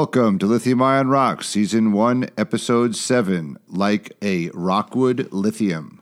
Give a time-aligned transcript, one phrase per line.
[0.00, 6.00] Welcome to Lithium Ion Rock, Season 1, Episode 7 Like a Rockwood Lithium.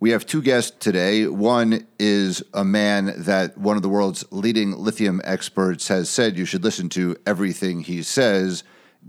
[0.00, 1.26] We have two guests today.
[1.26, 6.46] One is a man that one of the world's leading lithium experts has said you
[6.46, 8.64] should listen to everything he says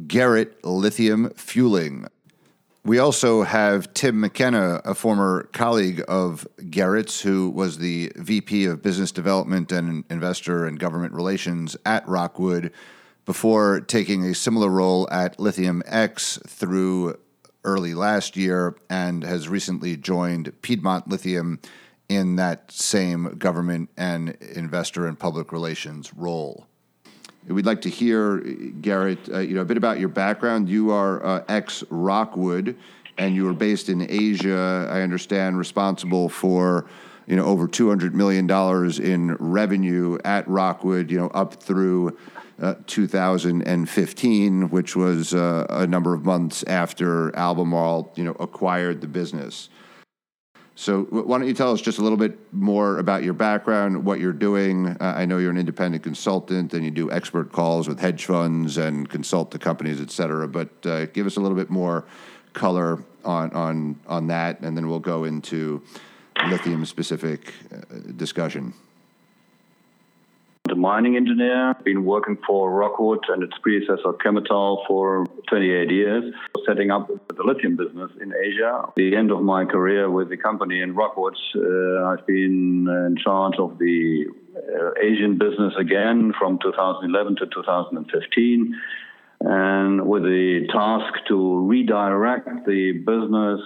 [0.07, 2.05] Gerrit Lithium Fuelling.
[2.83, 8.83] We also have Tim McKenna, a former colleague of Gerrit's, who was the VP of
[8.83, 12.73] Business Development and Investor and Government Relations at Rockwood
[13.25, 17.17] before taking a similar role at Lithium X through
[17.63, 21.59] early last year and has recently joined Piedmont Lithium
[22.07, 26.67] in that same government and investor and public relations role.
[27.47, 30.67] We'd like to hear, Gerrit, uh, you know, a bit about your background.
[30.67, 32.75] You are uh, ex Rockwood,
[33.17, 34.87] and you were based in Asia.
[34.91, 36.87] I understand responsible for
[37.27, 41.11] you know over two hundred million dollars in revenue at Rockwood.
[41.11, 42.17] You know, up through
[42.61, 49.07] uh, 2015, which was uh, a number of months after Albemarle, you know, acquired the
[49.07, 49.69] business.
[50.77, 54.19] So, why don't you tell us just a little bit more about your background, what
[54.19, 54.87] you're doing?
[54.87, 58.77] Uh, I know you're an independent consultant and you do expert calls with hedge funds
[58.77, 60.49] and consult to companies, et cetera.
[60.49, 62.05] But uh, give us a little bit more
[62.51, 65.81] color on on on that, and then we'll go into
[66.49, 67.95] lithium specific uh,
[70.71, 76.33] a mining engineer, been working for Rockwood and its predecessor Chemetall for 28 years,
[76.65, 78.85] setting up the lithium business in Asia.
[78.87, 83.15] At the end of my career with the company in Rockwood, uh, I've been in
[83.23, 88.81] charge of the uh, Asian business again from 2011 to 2015
[89.41, 93.61] and with the task to redirect the business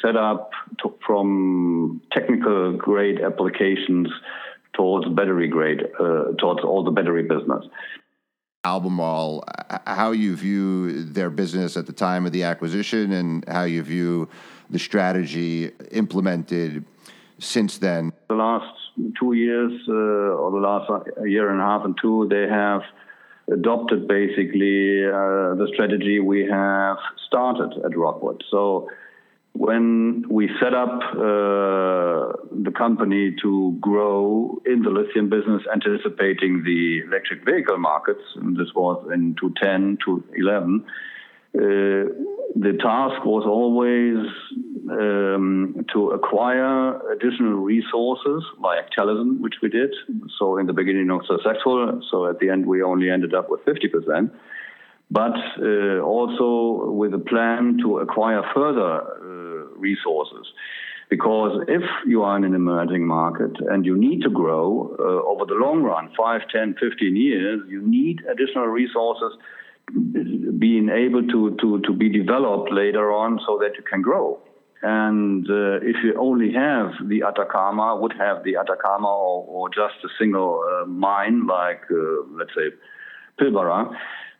[0.00, 0.50] setup
[0.82, 4.08] to, from technical grade applications
[4.78, 7.64] towards battery grade, uh, towards all the battery business.
[8.64, 9.44] Albemarle,
[9.86, 14.28] how you view their business at the time of the acquisition and how you view
[14.70, 16.84] the strategy implemented
[17.38, 18.12] since then?
[18.28, 18.72] The last
[19.18, 20.90] two years, uh, or the last
[21.24, 22.82] year and a half and two, they have
[23.50, 28.44] adopted basically uh, the strategy we have started at Rockwood.
[28.50, 28.88] So
[29.58, 32.30] when we set up uh,
[32.62, 38.68] the company to grow in the lithium business, anticipating the electric vehicle markets, and this
[38.76, 41.60] was in 2010 to 11, uh,
[42.54, 44.18] the task was always
[44.92, 49.92] um, to acquire additional resources like Talison, which we did.
[50.38, 52.00] So in the beginning, not successful.
[52.12, 54.32] So at the end, we only ended up with 50 percent
[55.10, 59.47] but uh, also with a plan to acquire further uh,
[59.78, 60.46] resources.
[61.10, 65.46] Because if you are in an emerging market and you need to grow uh, over
[65.46, 69.32] the long run, 5, 10, 15 years, you need additional resources
[70.58, 74.38] being able to, to, to be developed later on so that you can grow.
[74.82, 80.04] And uh, if you only have the Atacama, would have the Atacama or, or just
[80.04, 82.76] a single uh, mine like, uh, let's say,
[83.40, 83.96] Pilbara,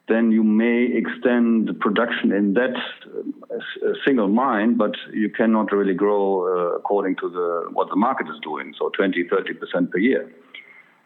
[0.08, 2.76] then you may extend the production in that
[3.10, 8.26] uh, single mine, but you cannot really grow uh, according to the what the market
[8.28, 10.30] is doing, so 20, 30 percent per year.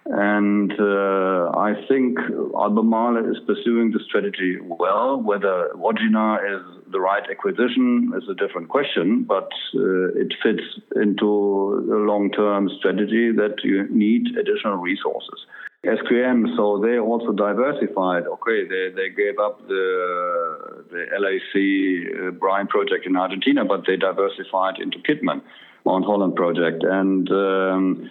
[0.04, 2.18] And uh, I think
[2.56, 5.22] Albemarle is pursuing the strategy well.
[5.22, 10.62] Whether Wodgina is the right acquisition is a different question, but uh, it fits
[10.96, 15.46] into a long-term strategy that you need additional resources.
[15.84, 18.24] SQM, so they also diversified.
[18.26, 23.96] Okay, they, they gave up the the LAC uh, brine project in Argentina, but they
[23.96, 25.42] diversified into Kidman,
[25.84, 28.10] Mount Holland project, and um,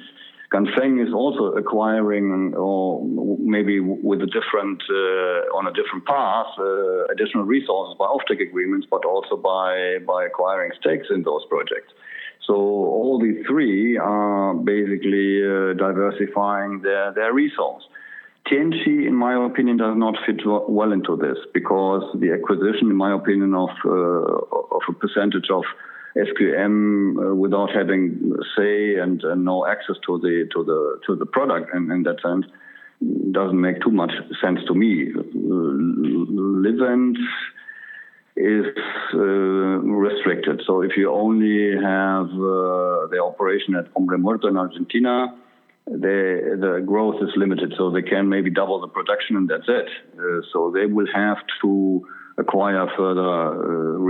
[0.51, 3.05] Ganfeng is also acquiring, or
[3.39, 8.85] maybe with a different uh, on a different path, uh, additional resources by offtake agreements,
[8.91, 11.93] but also by by acquiring stakes in those projects.
[12.47, 17.83] So all the three are basically uh, diversifying their, their resource.
[18.47, 23.13] Tianqi, in my opinion, does not fit well into this because the acquisition, in my
[23.13, 25.63] opinion, of uh, of a percentage of
[26.17, 31.25] SQM uh, without having say and, and, no access to the to the to the
[31.25, 32.45] product, in that sense,
[33.31, 34.11] doesn't make too much
[34.41, 35.13] sense to me.
[36.65, 37.15] Livent
[38.41, 38.65] is
[39.13, 40.61] uh, restricted.
[40.65, 45.15] So if you only have uh, the operation at Hombre Muerto in Argentina,
[45.85, 47.73] the the growth is limited.
[47.77, 49.89] So they can maybe double the production and that's it.
[50.17, 52.07] Uh, so they will have to
[52.37, 53.51] acquire further uh,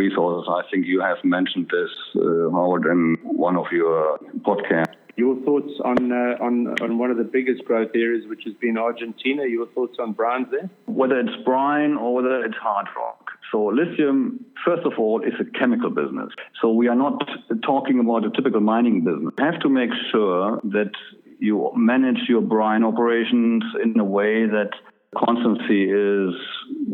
[0.04, 0.50] resources.
[0.50, 4.20] I think you have mentioned this, uh, Howard, in one of your
[4.50, 4.96] podcasts.
[5.18, 8.78] Your thoughts on, uh, on on one of the biggest growth areas, which has been
[8.78, 9.44] Argentina.
[9.46, 10.70] Your thoughts on brines there?
[10.86, 13.21] Whether it's brine or whether it's hard rock.
[13.52, 16.30] So lithium, first of all, is a chemical business.
[16.62, 17.22] So we are not
[17.66, 19.34] talking about a typical mining business.
[19.38, 20.92] You have to make sure that
[21.40, 24.70] you manage your brine operations in a way that
[25.18, 26.34] constancy is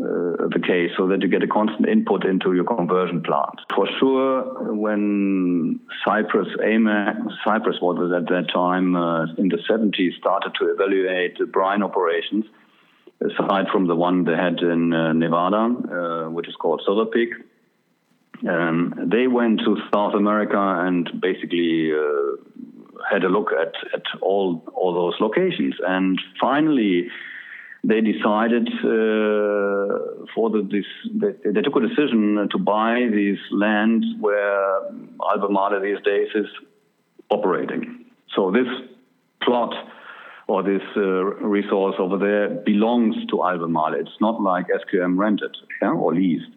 [0.02, 3.60] uh, the case so that you get a constant input into your conversion plant.
[3.74, 10.52] For sure, when Cyprus, Amax, Cyprus was at that time uh, in the 70s, started
[10.60, 12.44] to evaluate the brine operations,
[13.20, 17.30] aside from the one they had in uh, Nevada, uh, which is called Silver Peak.
[18.48, 22.36] Um, they went to South America and basically uh,
[23.10, 25.74] had a look at, at all all those locations.
[25.84, 27.08] And finally,
[27.82, 34.06] they decided uh, for the, this they, they, took a decision to buy these lands
[34.20, 34.82] where
[35.20, 36.46] Albemarle these days is
[37.30, 38.04] operating.
[38.36, 38.68] So this
[39.42, 39.74] plot
[40.48, 41.00] or this uh,
[41.46, 43.94] resource over there belongs to Albemarle.
[43.94, 46.50] It's not like SQM rented yeah, or leased.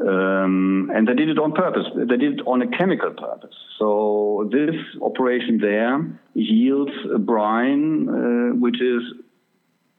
[0.00, 1.86] Um, and they did it on purpose.
[1.96, 3.54] They did it on a chemical purpose.
[3.78, 9.02] So this operation there yields a brine uh, which is,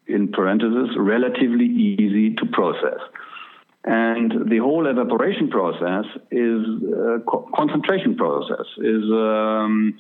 [0.07, 3.00] in parentheses, relatively easy to process.
[3.86, 9.97] And the whole evaporation process is a co- concentration process, is um,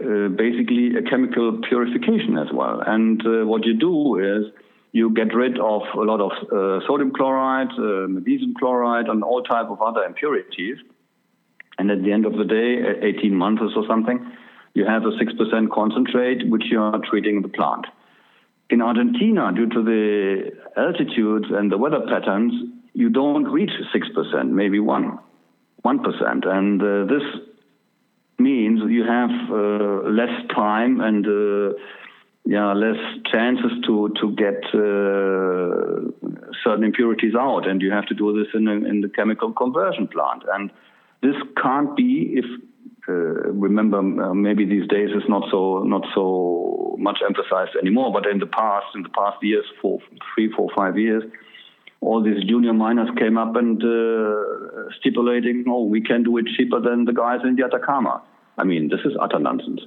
[0.00, 2.80] uh, basically a chemical purification as well.
[2.86, 4.52] And uh, what you do is
[4.92, 9.42] you get rid of a lot of uh, sodium chloride, uh, magnesium chloride, and all
[9.42, 10.76] type of other impurities.
[11.78, 14.32] And at the end of the day, 18 months or something,
[14.74, 17.86] you have a 6% concentrate, which you are treating in the plant.
[18.70, 22.52] In Argentina, due to the altitudes and the weather patterns,
[22.92, 25.18] you don't reach 6%, maybe 1,
[25.84, 26.46] 1%.
[26.46, 27.22] And uh, this
[28.38, 31.76] means you have uh, less time and uh,
[32.44, 32.96] yeah, less
[33.30, 38.68] chances to to get uh, certain impurities out, and you have to do this in
[38.68, 40.44] a, in the chemical conversion plant.
[40.50, 40.70] And
[41.22, 42.46] this can't be if
[43.08, 48.12] uh, remember uh, maybe these days is not so not so much emphasized anymore.
[48.12, 49.98] But in the past, in the past years, four,
[50.34, 51.24] three, four, five years,
[52.00, 56.80] all these junior miners came up and uh, stipulating, oh, we can do it cheaper
[56.80, 58.22] than the guys in the Atacama.
[58.56, 59.80] I mean, this is utter nonsense.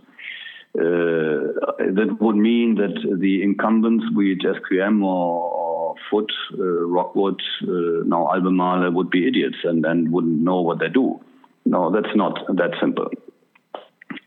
[0.73, 7.41] Uh, that would mean that the incumbents, be it SQM or, or Foote, uh, Rockwood,
[7.63, 11.19] uh, now Albemarle, would be idiots and, and wouldn't know what they do.
[11.65, 13.09] No, that's not that simple.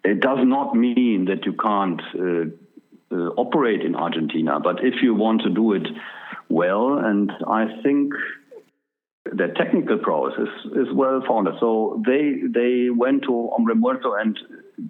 [0.04, 5.14] It does not mean that you can't uh, uh, operate in Argentina, but if you
[5.14, 5.87] want to do it
[6.60, 8.12] well, and I think
[9.38, 10.52] their technical prowess is,
[10.82, 11.54] is well founded.
[11.58, 12.24] So they
[12.58, 14.38] they went to Hombre Muerto and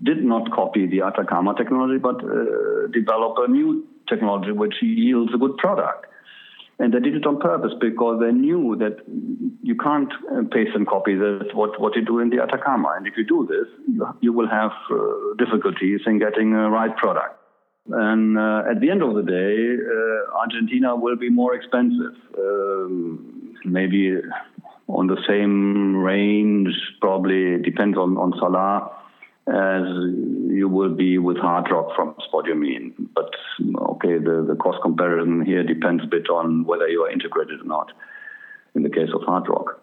[0.02, 5.38] did not copy the Atacama technology, but uh, develop a new technology which yields a
[5.38, 6.06] good product.
[6.81, 8.96] And they did it on purpose because they knew that
[9.62, 11.14] you can't uh, paste and copy
[11.55, 12.94] what, what you do in the Atacama.
[12.96, 13.69] And if you do this,
[14.20, 14.96] you will have uh,
[15.38, 17.44] difficulties in getting a right product.
[17.91, 22.17] And uh, at the end of the day, uh, Argentina will be more expensive.
[22.38, 24.17] Um, maybe
[24.88, 28.91] on the same range, probably depends on, on Salar
[29.47, 29.83] as
[30.49, 32.95] you will be with hard rock from spodumene.
[33.14, 37.61] But okay, the, the cost comparison here depends a bit on whether you are integrated
[37.61, 37.93] or not
[38.75, 39.83] in the case of hard rock.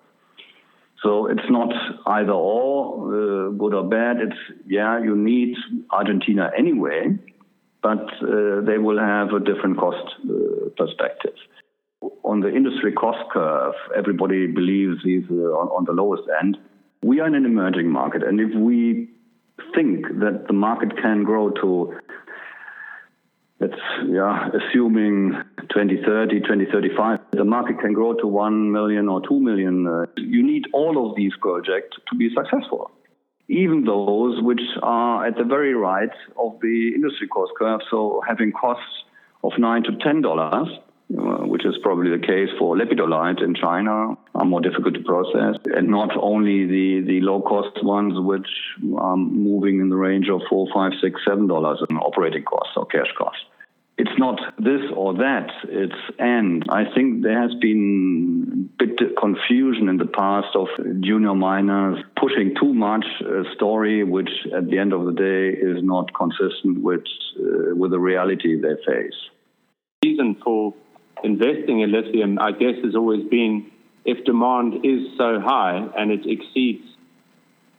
[1.03, 1.71] So it's not
[2.07, 4.17] either or, uh, good or bad.
[4.19, 5.55] It's, yeah, you need
[5.91, 7.17] Argentina anyway,
[7.81, 11.35] but uh, they will have a different cost uh, perspective.
[12.23, 16.57] On the industry cost curve, everybody believes he's uh, on, on the lowest end.
[17.03, 19.09] We are in an emerging market, and if we
[19.75, 21.93] think that the market can grow to
[23.59, 25.33] let's yeah assuming
[25.69, 30.65] 2030 2035 the market can grow to 1 million or 2 million uh, you need
[30.73, 32.91] all of these projects to be successful
[33.51, 38.51] even those which are at the very right of the industry cost curve so having
[38.51, 39.03] costs
[39.43, 40.69] of 9 to 10 dollars
[41.17, 45.59] uh, which is probably the case for lepidolite in China, are more difficult to process.
[45.65, 48.47] And not only the, the low cost ones, which
[48.97, 52.85] are moving in the range of four, five, six, seven dollars in operating costs or
[52.85, 53.43] cash costs.
[53.97, 56.63] It's not this or that, it's and.
[56.69, 60.67] I think there has been bit confusion in the past of
[61.01, 65.83] junior miners pushing too much a story which at the end of the day is
[65.83, 67.01] not consistent with,
[67.39, 69.19] uh, with the reality they face.
[70.03, 70.73] Reason for
[71.23, 73.71] investing in lithium, I guess, has always been
[74.05, 76.83] if demand is so high and it exceeds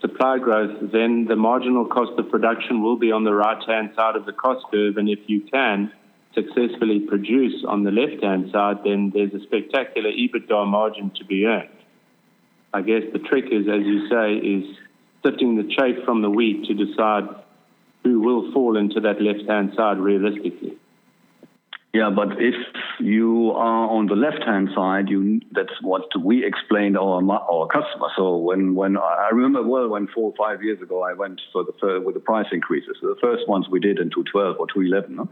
[0.01, 4.17] supply growth, then the marginal cost of production will be on the right hand side
[4.17, 4.97] of the cost curve.
[4.97, 5.93] And if you can
[6.35, 11.47] successfully produce on the left hand side, then there's a spectacular EBITDA margin to be
[11.47, 11.69] earned.
[12.73, 14.77] I guess the trick is, as you say, is
[15.25, 17.25] sifting the chaff from the wheat to decide
[18.03, 20.79] who will fall into that left hand side realistically.
[21.93, 22.55] Yeah, but if
[23.01, 28.13] you are on the left-hand side, you that's what we explained our our customers.
[28.17, 31.65] So when when I remember well when four or five years ago I went for
[31.65, 35.17] the with the price increases, the first ones we did in 2012 or 2011.
[35.17, 35.29] No?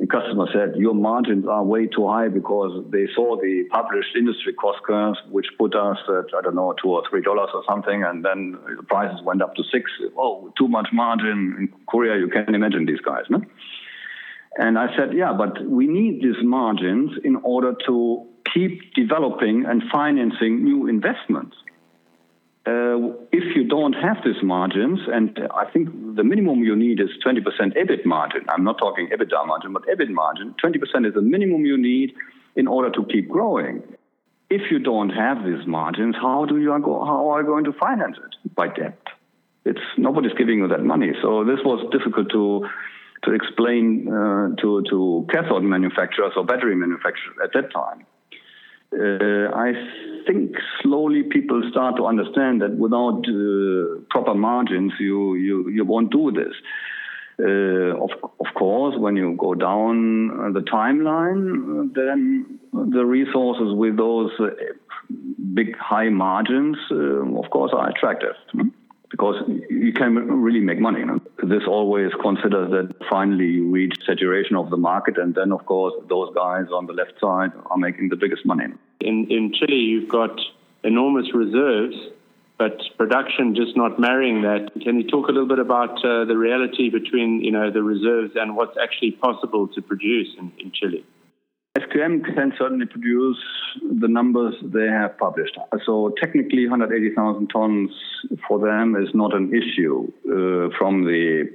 [0.00, 4.52] And customers said your margins are way too high because they saw the published industry
[4.54, 8.02] cost curves, which put us at I don't know two or three dollars or something,
[8.02, 9.90] and then the prices went up to six.
[10.16, 12.18] Oh, too much margin in Korea.
[12.18, 13.40] You can imagine these guys, no?
[14.56, 19.82] And I said, yeah, but we need these margins in order to keep developing and
[19.90, 21.56] financing new investments.
[22.66, 27.10] Uh, if you don't have these margins, and I think the minimum you need is
[27.26, 27.44] 20%
[27.76, 28.46] EBIT margin.
[28.48, 30.54] I'm not talking EBITDA margin, but EBIT margin.
[30.64, 32.14] 20% is the minimum you need
[32.56, 33.82] in order to keep growing.
[34.48, 37.72] If you don't have these margins, how do you go, how are you going to
[37.74, 38.54] finance it?
[38.54, 38.98] By debt.
[39.66, 41.12] It's nobody's giving you that money.
[41.22, 42.66] So this was difficult to
[43.24, 48.06] to explain uh, to, to cathode manufacturers or battery manufacturers at that time.
[48.92, 49.72] Uh, I
[50.26, 56.10] think slowly people start to understand that without uh, proper margins, you, you, you won't
[56.10, 56.54] do this.
[57.38, 64.30] Uh, of, of course, when you go down the timeline, then the resources with those
[64.38, 64.50] uh,
[65.52, 68.36] big high margins, uh, of course, are attractive.
[68.52, 68.68] Hmm?
[69.16, 69.36] Because
[69.70, 70.98] you can really make money.
[70.98, 71.20] You know?
[71.44, 75.94] This always considers that finally you reach saturation of the market, and then of course
[76.08, 78.66] those guys on the left side are making the biggest money.
[79.00, 80.34] In in Chile, you've got
[80.82, 81.96] enormous reserves,
[82.58, 84.72] but production just not marrying that.
[84.82, 88.32] Can you talk a little bit about uh, the reality between you know the reserves
[88.34, 91.04] and what's actually possible to produce in, in Chile?
[91.76, 93.38] SQM can certainly produce
[94.00, 95.58] the numbers they have published.
[95.84, 97.90] So technically, 180,000 tons
[98.46, 101.50] for them is not an issue uh, from the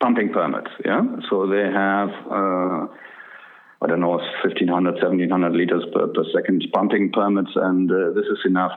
[0.00, 0.70] pumping permits.
[0.84, 2.10] Yeah, so they have.
[2.30, 2.86] Uh,
[3.82, 8.38] I don't know, 1,500, 1,700 liters per, per second pumping permits, and uh, this is
[8.46, 8.72] enough.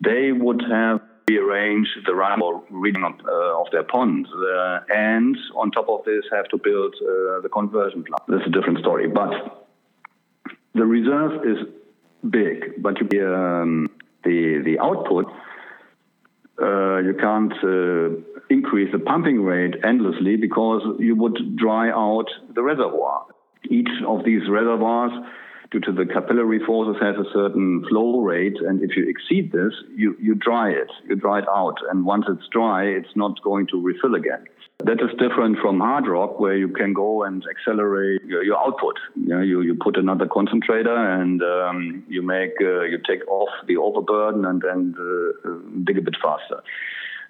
[0.00, 5.36] They would have rearranged the run or reading of, uh, of their ponds, uh, and
[5.54, 8.22] on top of this, have to build uh, the conversion plant.
[8.26, 9.61] This is a different story, but
[10.74, 11.58] the reserve is
[12.28, 13.90] big, but you, um,
[14.24, 15.26] the the output
[16.60, 22.62] uh, you can't uh, increase the pumping rate endlessly because you would dry out the
[22.62, 23.26] reservoir.
[23.68, 25.12] Each of these reservoirs,
[25.72, 29.72] due to the capillary forces, has a certain flow rate, and if you exceed this,
[29.96, 33.66] you, you dry it, you dry it out, and once it's dry, it's not going
[33.66, 34.44] to refill again.
[34.84, 38.96] That is different from hard rock, where you can go and accelerate your, your output.
[39.14, 43.48] You, know, you, you put another concentrator and um, you make uh, you take off
[43.66, 45.50] the overburden and then uh,
[45.84, 46.62] dig a bit faster.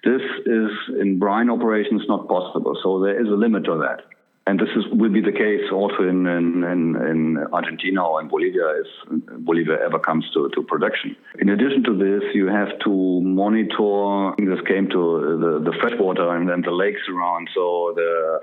[0.03, 4.01] This is in brine operations not possible, so there is a limit to that
[4.45, 8.27] and this is, will be the case also in, in, in, in, Argentina or in
[8.27, 11.15] Bolivia if Bolivia ever comes to, to production.
[11.39, 16.49] In addition to this, you have to monitor, this came to the, the freshwater and
[16.49, 18.39] then the lakes around, so the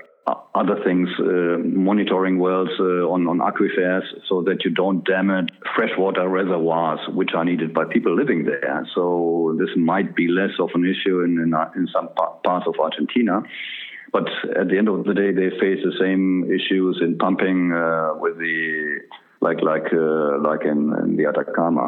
[0.53, 6.27] other things, uh, monitoring wells uh, on, on aquifers so that you don't damage freshwater
[6.27, 8.87] reservoirs, which are needed by people living there.
[8.93, 12.09] So this might be less of an issue in, in, in some
[12.43, 13.41] parts of Argentina.
[14.11, 14.27] But
[14.59, 18.37] at the end of the day, they face the same issues in pumping uh, with
[18.37, 18.99] the
[19.39, 21.87] like like uh, like in, in, the Atacama.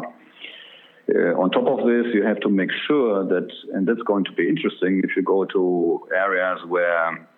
[1.14, 4.32] Uh, on top of this, you have to make sure that, and that's going to
[4.32, 7.28] be interesting if you go to areas where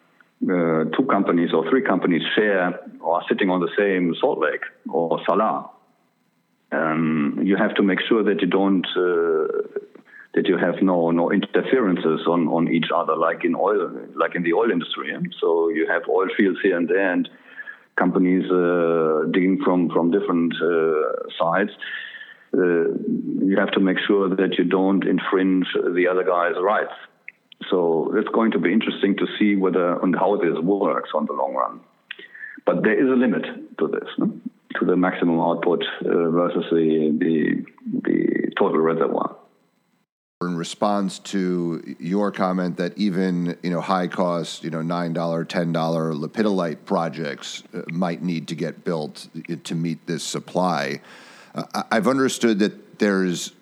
[0.45, 4.63] uh, two companies or three companies share or are sitting on the same salt lake
[4.89, 5.69] or salar.
[6.71, 9.76] Um, you have to make sure that you don't uh,
[10.37, 14.43] that you have no no interferences on on each other like in oil like in
[14.43, 15.11] the oil industry.
[15.41, 17.29] So you have oil fields here and there, and
[17.97, 21.71] companies uh, digging from from different uh, sides.
[22.55, 22.93] Uh,
[23.51, 26.97] you have to make sure that you don't infringe the other guy's rights.
[27.71, 31.33] So it's going to be interesting to see whether and how this works on the
[31.33, 31.81] long run.
[32.67, 33.45] But there is a limit
[33.79, 34.27] to this, no?
[34.79, 37.65] to the maximum output uh, versus the, the
[38.03, 39.37] the total reservoir
[40.43, 45.47] in response to your comment that even you know high cost you know nine dollar
[45.47, 49.29] ten dollar lepidolite projects uh, might need to get built
[49.65, 51.01] to meet this supply.
[51.55, 53.53] Uh, I've understood that there's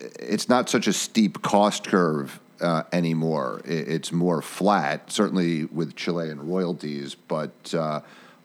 [0.00, 3.60] it's not such a steep cost curve uh, anymore.
[3.64, 8.00] It's more flat, certainly with Chilean royalties, but uh,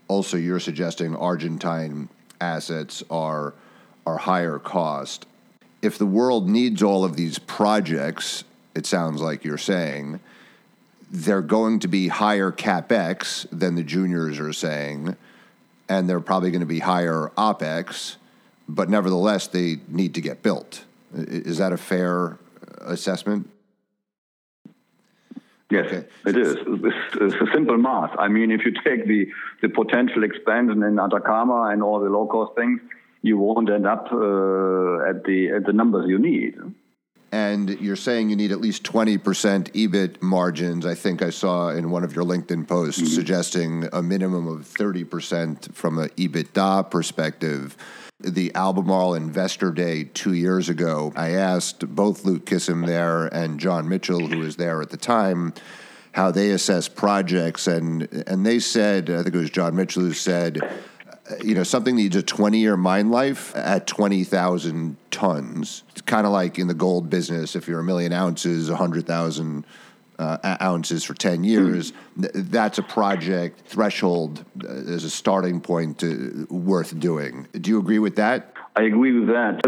[0.08, 2.08] also you're suggesting Argentine
[2.40, 3.56] assets are
[4.06, 5.26] are higher cost.
[5.84, 10.22] If the world needs all of these projects, it sounds like you're saying
[11.12, 15.18] they're going to be higher capex than the juniors are saying,
[15.90, 18.16] and they're probably going to be higher opex,
[18.70, 20.86] but nevertheless they need to get built.
[21.14, 22.40] Is that a fair
[22.80, 23.50] assessment?
[25.70, 26.08] Yes, okay.
[26.28, 26.56] it is.
[26.66, 28.16] It's, it's, a simple math.
[28.18, 29.28] I mean, if you take the,
[29.62, 32.80] the potential expansion in Atacama and all the low cost things,
[33.24, 36.56] you won't end up uh, at the at the numbers you need.
[37.32, 39.18] And you're saying you need at least 20%
[39.72, 40.86] EBIT margins.
[40.86, 43.10] I think I saw in one of your LinkedIn posts mm-hmm.
[43.10, 47.76] suggesting a minimum of 30% from an EBITDA perspective
[48.24, 53.90] the Albemarle Investor Day two years ago, I asked both Luke Kissam there and John
[53.90, 55.54] Mitchell, who was there at the time,
[56.14, 60.14] how they assess projects, and and they said, I think it was John Mitchell who
[60.14, 60.62] said,
[61.44, 65.84] you know, something needs a 20 year mine life at 20,000 tons.
[65.92, 69.66] It's kind of like in the gold business, if you're a million ounces, 100,000
[70.20, 72.30] uh, ounces for 10 years, mm.
[72.52, 77.48] that's a project threshold uh, as a starting point to, worth doing.
[77.54, 78.54] Do you agree with that?
[78.76, 79.62] I agree with that.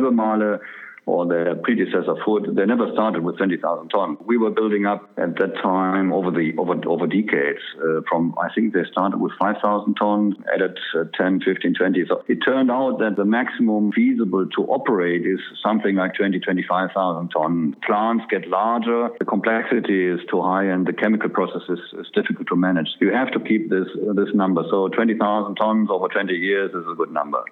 [1.08, 4.18] Or their predecessor Foote, they never started with 20,000 tons.
[4.26, 7.60] We were building up at that time over the over over decades.
[7.78, 12.06] Uh, from I think they started with 5,000 tons, added uh, 10, 15, 20.
[12.08, 17.30] So it turned out that the maximum feasible to operate is something like 20, 25,000
[17.30, 17.76] tons.
[17.86, 22.48] Plants get larger, the complexity is too high, and the chemical process is, is difficult
[22.48, 22.88] to manage.
[23.00, 24.64] You have to keep this uh, this number.
[24.72, 27.44] So 20,000 tons over 20 years is a good number.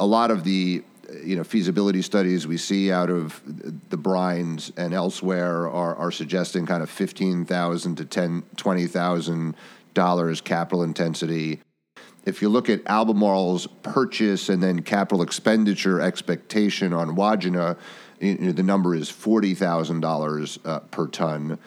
[0.00, 0.82] A lot of the
[1.22, 3.40] you know feasibility studies we see out of
[3.90, 9.54] the brines and elsewhere are, are suggesting kind of fifteen thousand to ten twenty thousand
[9.92, 11.60] dollars capital intensity.
[12.24, 17.76] If you look at Albemarle's purchase and then capital expenditure expectation on Wodgina,
[18.18, 20.58] you know, the number is forty thousand uh, dollars
[20.90, 21.58] per ton.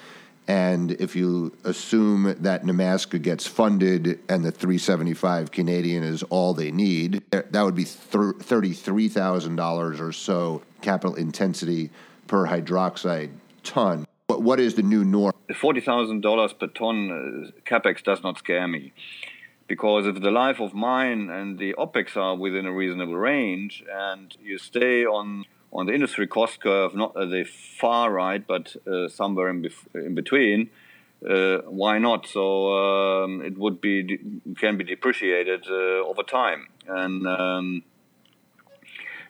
[0.48, 6.72] And if you assume that Nemaska gets funded and the 375 Canadian is all they
[6.72, 11.90] need, that would be $33,000 or so capital intensity
[12.28, 13.32] per hydroxide
[13.64, 14.08] ton.
[14.28, 15.34] But what is the new norm?
[15.50, 18.94] $40,000 per ton uh, capex does not scare me.
[19.68, 24.34] Because if the life of mine and the OPEX are within a reasonable range and
[24.42, 29.08] you stay on on the industry cost curve, not at the far right, but uh,
[29.08, 30.70] somewhere in, in between.
[31.28, 32.28] Uh, why not?
[32.28, 34.20] So um, it would be
[34.58, 37.84] can be depreciated uh, over time, and um,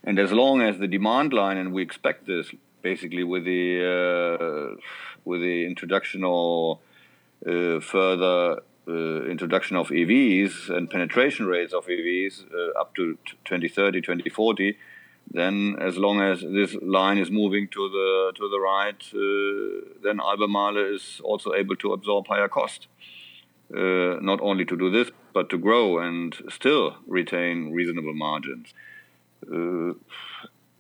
[0.04, 4.76] and as long as the demand line, and we expect this basically with the uh,
[5.24, 6.80] with the introduction or
[7.48, 12.44] uh, further uh, introduction of EVs and penetration rates of EVs
[12.78, 14.78] up to 2030, 2040
[15.32, 20.20] then as long as this line is moving to the to the right, uh, then
[20.20, 22.88] Albemarle is also able to absorb higher cost.
[23.76, 28.74] Uh, not only to do this, but to grow and still retain reasonable margins.
[29.52, 29.94] Uh,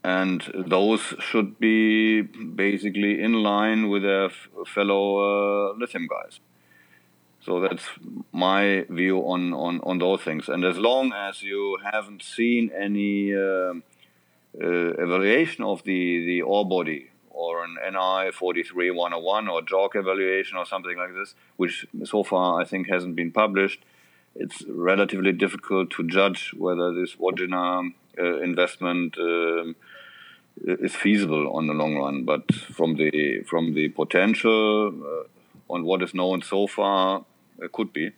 [0.04, 4.30] and those should be basically in line with their
[4.66, 6.40] fellow uh, lithium guys.
[7.42, 7.84] So that's
[8.32, 10.48] my view on, on, on those things.
[10.48, 13.34] And as long as you haven't seen any
[14.62, 20.58] um, uh, evaluation of the, the ore body or an NI 43101 or JORC evaluation
[20.58, 23.82] or something like this, which so far I think hasn't been published,
[24.36, 29.76] it's relatively difficult to judge whether this Wodgina uh, investment um,
[30.66, 32.24] is feasible on the long run.
[32.24, 37.26] But from the from the potential uh, on what is known so far,
[37.60, 38.12] it could be.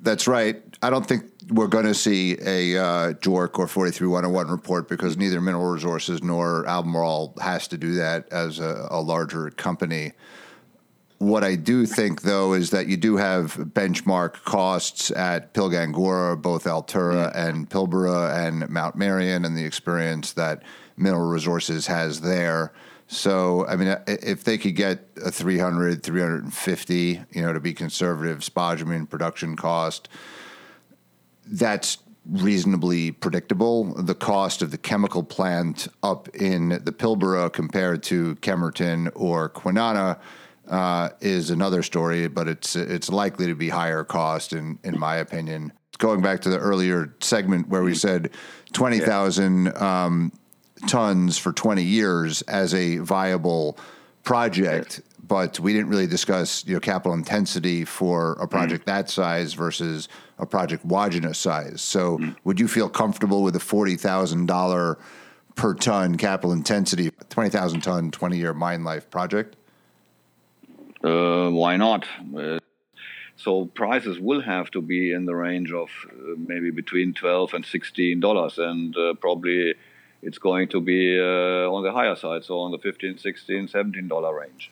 [0.00, 0.62] That's right.
[0.82, 5.40] I don't think we're going to see a uh, JORC or 43101 report because neither
[5.40, 10.12] Mineral Resources nor Albemarle has to do that as a, a larger company.
[11.18, 16.64] What I do think, though, is that you do have benchmark costs at Pilgangoora, both
[16.64, 17.38] Altura mm-hmm.
[17.38, 20.62] and Pilbara and Mount Marion, and the experience that
[20.96, 22.72] Mineral Resources has there.
[23.06, 28.38] So, I mean, if they could get a 300, 350, you know, to be conservative
[28.38, 30.08] spodumene production cost,
[31.46, 33.94] that's reasonably predictable.
[33.94, 40.18] The cost of the chemical plant up in the Pilbara compared to Kemerton or Kwinana
[40.68, 45.16] uh, is another story, but it's it's likely to be higher cost in in my
[45.16, 45.72] opinion.
[45.98, 48.30] going back to the earlier segment where we said
[48.72, 50.32] 20,000 um,
[50.88, 53.78] tons for 20 years as a viable
[54.22, 55.00] project.
[55.26, 58.86] But we didn't really discuss, you know, capital intensity for a project mm.
[58.86, 61.80] that size versus a project Wodgina size.
[61.80, 62.36] So, mm.
[62.44, 64.98] would you feel comfortable with a forty thousand dollar
[65.54, 69.56] per ton capital intensity, twenty thousand ton, twenty year mine life project?
[71.02, 72.06] Uh, why not?
[72.36, 72.58] Uh,
[73.36, 77.64] so prices will have to be in the range of uh, maybe between twelve and
[77.64, 79.74] sixteen dollars, and uh, probably
[80.24, 84.08] it's going to be uh, on the higher side, so on the 15 16 17
[84.08, 84.70] dollar range.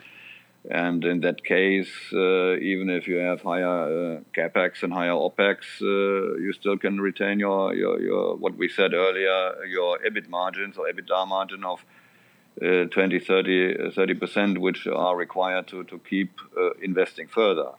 [0.71, 6.53] And in that case, uh, even if you have higher capex and higher opex, you
[6.53, 11.27] still can retain your, your, your what we said earlier, your EBIT margins or EBITDA
[11.27, 11.85] margin of
[12.61, 17.71] uh, 20, 30, 30%, which are required to, to keep uh, investing further.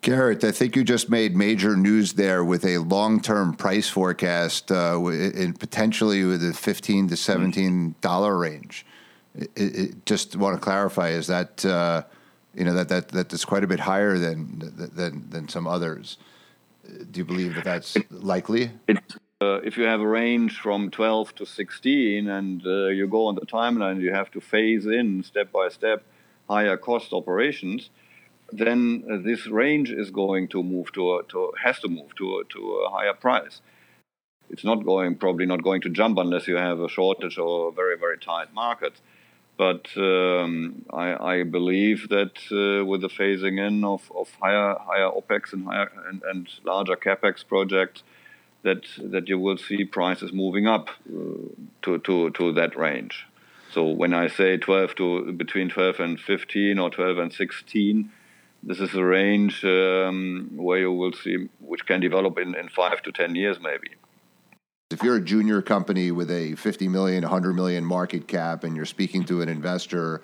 [0.00, 4.98] Gerrit, I think you just made major news there with a long-term price forecast, uh,
[5.06, 8.86] in potentially with a fifteen to seventeen dollar range.
[9.34, 12.02] It, it, just want to clarify: is that uh,
[12.54, 16.16] you know that that that is quite a bit higher than than than some others?
[17.10, 18.70] Do you believe that that's likely?
[19.42, 23.34] Uh, if you have a range from 12 to 16 and uh, you go on
[23.34, 26.04] the timeline, you have to phase in step by step
[26.48, 27.90] higher cost operations,
[28.52, 32.38] then uh, this range is going to move to, a, to has to move to
[32.38, 33.60] a, to a higher price.
[34.50, 37.72] It's not going probably not going to jump unless you have a shortage or a
[37.72, 38.94] very very tight market.
[39.56, 45.10] But um, I, I, believe that uh, with the phasing in of, of higher higher
[45.10, 48.02] opex and higher and, and larger capex projects,
[48.62, 51.48] that that you will see prices moving up uh,
[51.82, 53.26] to, to, to that range.
[53.72, 58.10] So when I say 12 to between 12 and 15 or 12 and 16,
[58.62, 63.02] this is a range um, where you will see which can develop in, in five
[63.02, 63.88] to 10 years maybe.
[64.90, 68.84] If you're a junior company with a 50 million, 100 million market cap and you're
[68.84, 70.22] speaking to an investor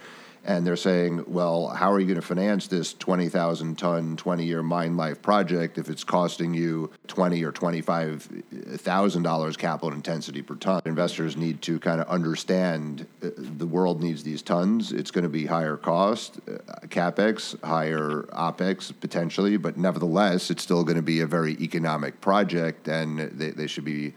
[0.49, 4.63] and they're saying, well, how are you going to finance this 20,000 ton, 20 year
[4.63, 10.81] mine life project if it's costing you 20 or 25,000 dollars capital intensity per ton?
[10.87, 14.91] Investors need to kind of understand uh, the world needs these tons.
[14.91, 16.53] It's going to be higher cost, uh,
[16.87, 22.89] capex, higher opex potentially, but nevertheless, it's still going to be a very economic project,
[22.89, 24.15] and they, they should be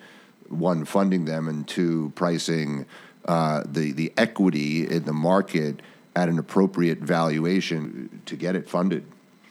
[0.48, 2.86] one funding them and two pricing
[3.26, 5.82] uh, the the equity in the market
[6.15, 9.04] at an appropriate valuation to get it funded?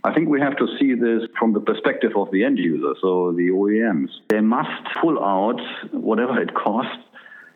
[0.03, 3.33] I think we have to see this from the perspective of the end user, so
[3.33, 4.09] the OEMs.
[4.29, 4.71] They must
[5.01, 5.61] pull out
[5.93, 6.97] whatever it costs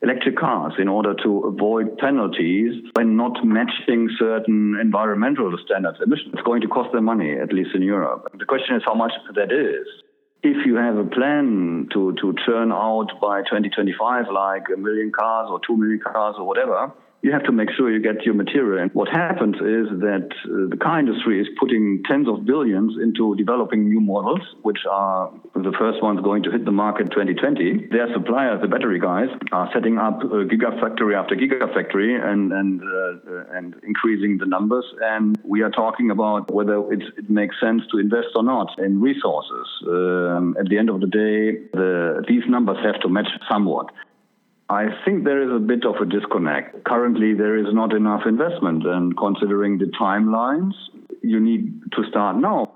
[0.04, 6.34] electric cars in order to avoid penalties when not matching certain environmental standards emissions.
[6.34, 8.28] It's going to cost them money, at least in Europe.
[8.38, 9.86] The question is how much that is.
[10.42, 15.48] If you have a plan to, to churn out by 2025 like a million cars
[15.50, 16.92] or two million cars or whatever,
[17.24, 18.82] you have to make sure you get your material.
[18.82, 23.34] And what happens is that uh, the car industry is putting tens of billions into
[23.36, 27.88] developing new models, which are the first ones going to hit the market 2020.
[27.90, 33.56] Their suppliers, the battery guys, are setting up a gigafactory after gigafactory and and uh,
[33.56, 34.84] and increasing the numbers.
[35.00, 39.66] And we are talking about whether it makes sense to invest or not in resources.
[39.88, 41.40] Um, at the end of the day,
[41.72, 43.90] the, these numbers have to match somewhat.
[44.68, 46.84] I think there is a bit of a disconnect.
[46.84, 50.72] Currently, there is not enough investment, and considering the timelines,
[51.22, 52.72] you need to start now.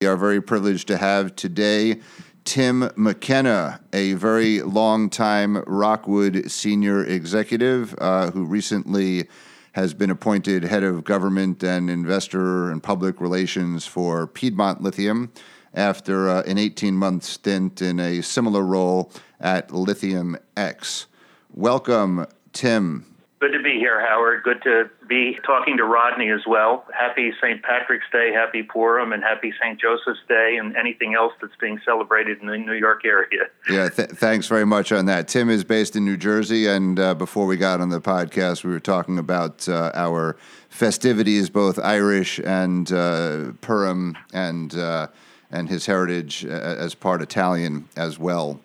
[0.00, 2.00] We are very privileged to have today
[2.44, 9.28] Tim McKenna, a very long time Rockwood senior executive uh, who recently
[9.72, 15.32] has been appointed head of government and investor and public relations for Piedmont Lithium
[15.74, 21.06] after uh, an 18 month stint in a similar role at Lithium X.
[21.52, 23.06] Welcome, Tim.
[23.40, 24.42] Good to be here, Howard.
[24.42, 26.84] Good to be talking to Rodney as well.
[26.94, 27.62] Happy St.
[27.62, 29.80] Patrick's Day, happy Purim, and happy St.
[29.80, 33.44] Joseph's Day, and anything else that's being celebrated in the New York area.
[33.70, 35.26] Yeah, th- thanks very much on that.
[35.26, 38.72] Tim is based in New Jersey, and uh, before we got on the podcast, we
[38.72, 40.36] were talking about uh, our
[40.68, 45.06] festivities, both Irish and uh, Purim, and uh,
[45.50, 48.60] and his heritage uh, as part Italian as well.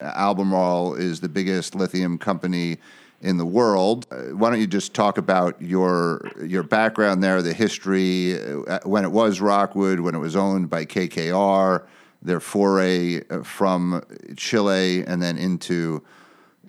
[0.00, 2.78] Albemarle is the biggest lithium company
[3.20, 4.06] in the world.
[4.10, 9.04] Uh, why don't you just talk about your your background there, the history, uh, when
[9.04, 11.84] it was Rockwood, when it was owned by KKR,
[12.22, 14.02] their foray from
[14.36, 16.02] Chile and then into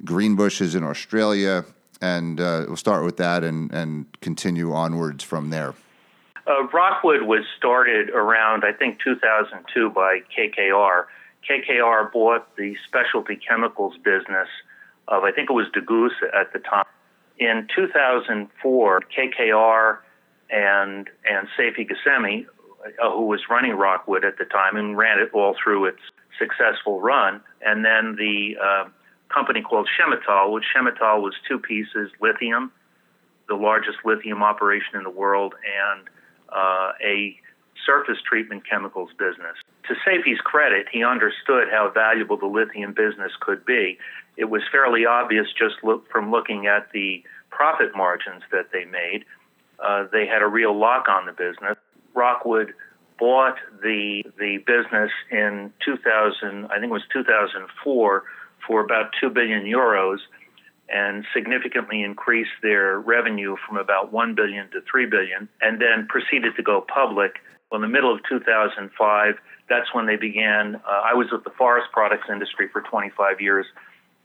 [0.04, 1.66] Greenbushes in Australia,
[2.02, 5.74] and uh, we'll start with that and and continue onwards from there.
[6.48, 11.06] Uh, Rockwood was started around, I think, 2002 by KKR.
[11.50, 14.48] KKR bought the specialty chemicals business
[15.08, 16.86] of, I think it was Degussa at the time.
[17.38, 19.98] In 2004, KKR
[20.50, 22.46] and and Seifi Ghasemi,
[23.04, 26.00] uh, who was running Rockwood at the time and ran it all through its
[26.40, 28.86] successful run, and then the uh,
[29.30, 32.72] company called Chemetall, which Chemetall was two pieces: lithium,
[33.50, 36.08] the largest lithium operation in the world, and
[36.56, 37.38] uh, a
[37.86, 39.58] surface treatment chemicals business.
[39.88, 43.98] To Seifi's credit, he understood how valuable the lithium business could be.
[44.38, 49.26] It was fairly obvious just look, from looking at the profit margins that they made.
[49.80, 51.78] Uh, they had a real lock on the business.
[52.14, 52.74] Rockwood
[53.20, 58.24] bought the the business in 2000, I think it was 2004,
[58.68, 60.18] for about two billion euros,
[60.90, 66.56] and significantly increased their revenue from about 1 billion to 3 billion and then proceeded
[66.56, 67.38] to go public.
[67.72, 69.36] Well, in the middle of 2005
[69.70, 73.66] that's when they began uh, i was with the forest products industry for 25 years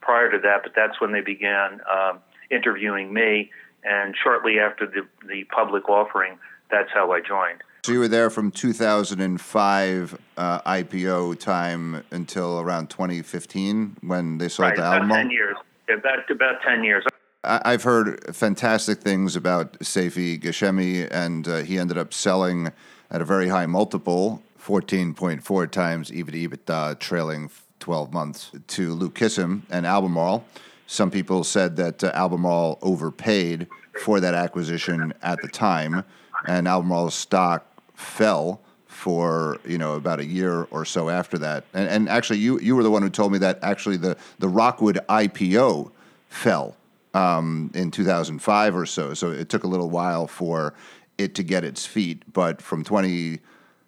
[0.01, 2.13] prior to that but that's when they began uh,
[2.51, 3.51] interviewing me
[3.85, 6.39] and shortly after the, the public offering
[6.71, 7.63] that's how i joined.
[7.83, 14.69] So you were there from 2005 uh, IPO time until around 2015 when they sold
[14.69, 15.57] right, to about 10 years
[15.93, 17.05] about about 10 years
[17.43, 22.71] I've heard fantastic things about Seifi Ghasemi, and uh, he ended up selling
[23.11, 29.63] at a very high multiple, 14.4 times EBITDA, EBITDA trailing 12 months, to Luke Kissam
[29.71, 30.45] and Albemarle.
[30.87, 33.69] Some people said that uh, Albemarle overpaid
[34.03, 36.05] for that acquisition at the time,
[36.47, 38.61] and Albemarle's stock fell
[39.01, 41.65] for you know about a year or so after that.
[41.73, 44.49] And, and actually, you you were the one who told me that actually the the
[44.49, 45.91] Rockwood IPO
[46.29, 46.77] fell
[47.15, 49.15] um, in 2005 or so.
[49.15, 50.75] So it took a little while for
[51.17, 52.23] it to get its feet.
[52.31, 53.41] But from 20,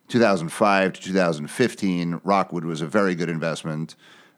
[0.08, 3.94] 2005 to 2015, Rockwood was a very good investment.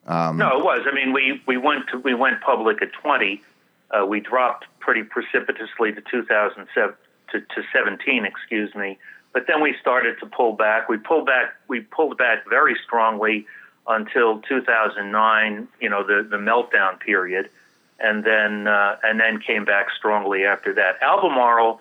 [0.07, 0.87] Um, no, it was.
[0.91, 3.43] I mean, we, we went to, we went public at 20.
[3.91, 6.95] Uh, we dropped pretty precipitously to 2007
[7.31, 8.99] to, to 17, excuse me.
[9.35, 10.89] But then we started to pull back.
[10.89, 11.53] We pulled back.
[11.69, 13.47] We pulled back very strongly
[13.87, 15.69] until 2009.
[15.81, 17.51] You know, the the meltdown period
[17.99, 21.03] and then uh, and then came back strongly after that.
[21.03, 21.81] Albemarle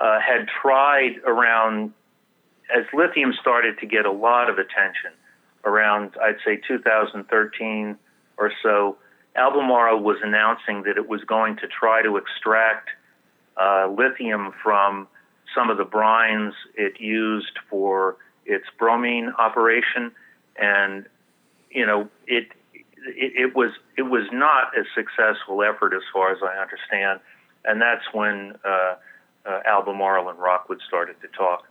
[0.00, 1.92] uh, had tried around
[2.74, 5.12] as lithium started to get a lot of attention
[5.64, 7.96] around I'd say 2013
[8.36, 8.96] or so.
[9.36, 12.88] Albemarle was announcing that it was going to try to extract
[13.56, 15.06] uh, lithium from
[15.54, 20.12] some of the brines it used for its bromine operation,
[20.56, 21.06] and
[21.70, 22.48] you know it
[23.06, 27.20] it, it, was it was not a successful effort as far as I understand,
[27.64, 28.94] and that's when uh,
[29.46, 31.64] uh, Albemarle and Rockwood started to talk.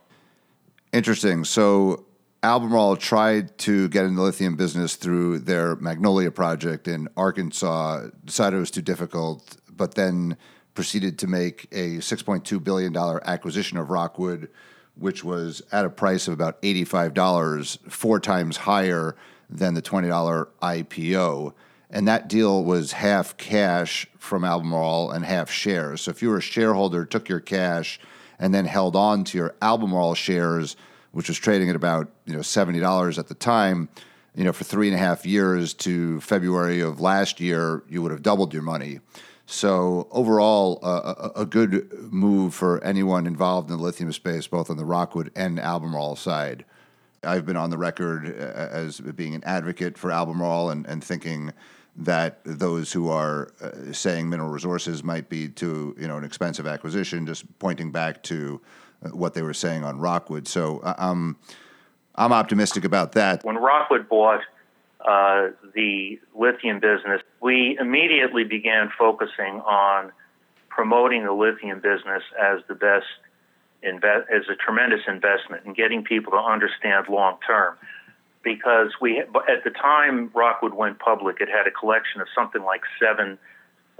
[0.92, 1.44] Interesting.
[1.44, 2.06] So
[2.42, 8.08] Albemarle tried to get in the lithium business through their Magnolia project in Arkansas.
[8.24, 10.36] Decided it was too difficult, but then
[10.78, 14.48] proceeded to make a $6.2 billion acquisition of Rockwood,
[14.94, 19.16] which was at a price of about $85, four times higher
[19.50, 21.52] than the $20 IPO.
[21.90, 26.02] And that deal was half cash from Albemarle and half shares.
[26.02, 27.98] So if you were a shareholder, took your cash
[28.38, 30.76] and then held on to your Albemarle shares,
[31.10, 33.88] which was trading at about you know seventy dollars at the time,
[34.36, 38.12] you know for three and a half years to February of last year, you would
[38.12, 39.00] have doubled your money.
[39.50, 44.68] So overall, uh, a, a, good move for anyone involved in the lithium space, both
[44.68, 46.66] on the Rockwood and Albemarle side.
[47.24, 51.54] I've been on the record uh, as being an advocate for Albemarle and, and thinking
[51.96, 56.66] that those who are uh, saying mineral resources might be too you know an expensive
[56.66, 58.60] acquisition, just pointing back to
[59.02, 60.46] uh, what they were saying on Rockwood.
[60.46, 61.38] So uh, um,
[62.16, 63.42] I'm optimistic about that.
[63.46, 64.42] When Rockwood bought
[65.06, 70.12] uh, the lithium business, we immediately began focusing on
[70.68, 73.06] promoting the lithium business as the best
[73.82, 77.76] invest as a tremendous investment in getting people to understand long term.
[78.42, 82.82] Because we, at the time Rockwood went public, it had a collection of something like
[83.00, 83.38] seven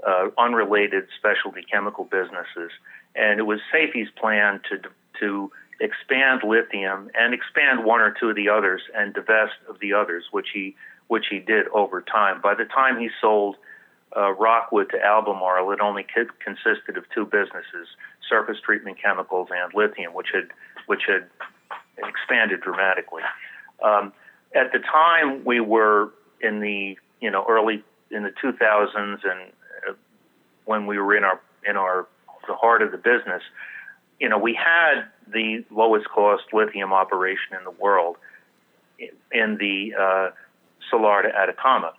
[0.05, 2.71] uh, unrelated specialty chemical businesses,
[3.15, 8.35] and it was Seifi's plan to to expand lithium and expand one or two of
[8.35, 10.75] the others and divest of the others, which he
[11.07, 12.39] which he did over time.
[12.39, 13.55] By the time he sold
[14.15, 16.05] uh, Rockwood to Albemarle, it only
[16.43, 17.87] consisted of two businesses:
[18.27, 20.49] surface treatment chemicals and lithium, which had
[20.87, 21.27] which had
[21.97, 23.23] expanded dramatically.
[23.83, 24.13] Um,
[24.55, 26.11] at the time, we were
[26.41, 29.51] in the you know early in the 2000s, and
[29.87, 29.93] uh,
[30.65, 32.07] when we were in our in our
[32.47, 33.43] the heart of the business,
[34.19, 38.17] you know, we had the lowest cost lithium operation in the world
[39.31, 40.29] in the uh,
[40.89, 41.93] Salar de Atacama,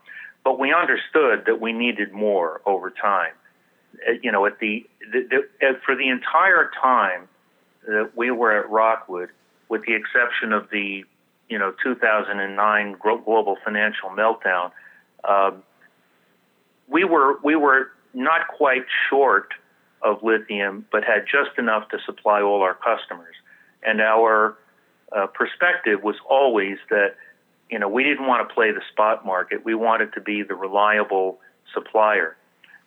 [0.44, 3.32] but we understood that we needed more over time.
[4.06, 7.28] Uh, you know, at the, the, the uh, for the entire time
[7.86, 9.30] that we were at Rockwood,
[9.68, 11.04] with the exception of the
[11.48, 14.72] you know 2009 global financial meltdown,
[15.24, 15.62] um,
[16.86, 19.52] we were we were not quite short
[20.02, 23.34] of lithium, but had just enough to supply all our customers.
[23.82, 24.56] And our
[25.16, 27.16] uh, perspective was always that,
[27.70, 29.64] you know, we didn't want to play the spot market.
[29.64, 31.40] We wanted to be the reliable
[31.72, 32.36] supplier.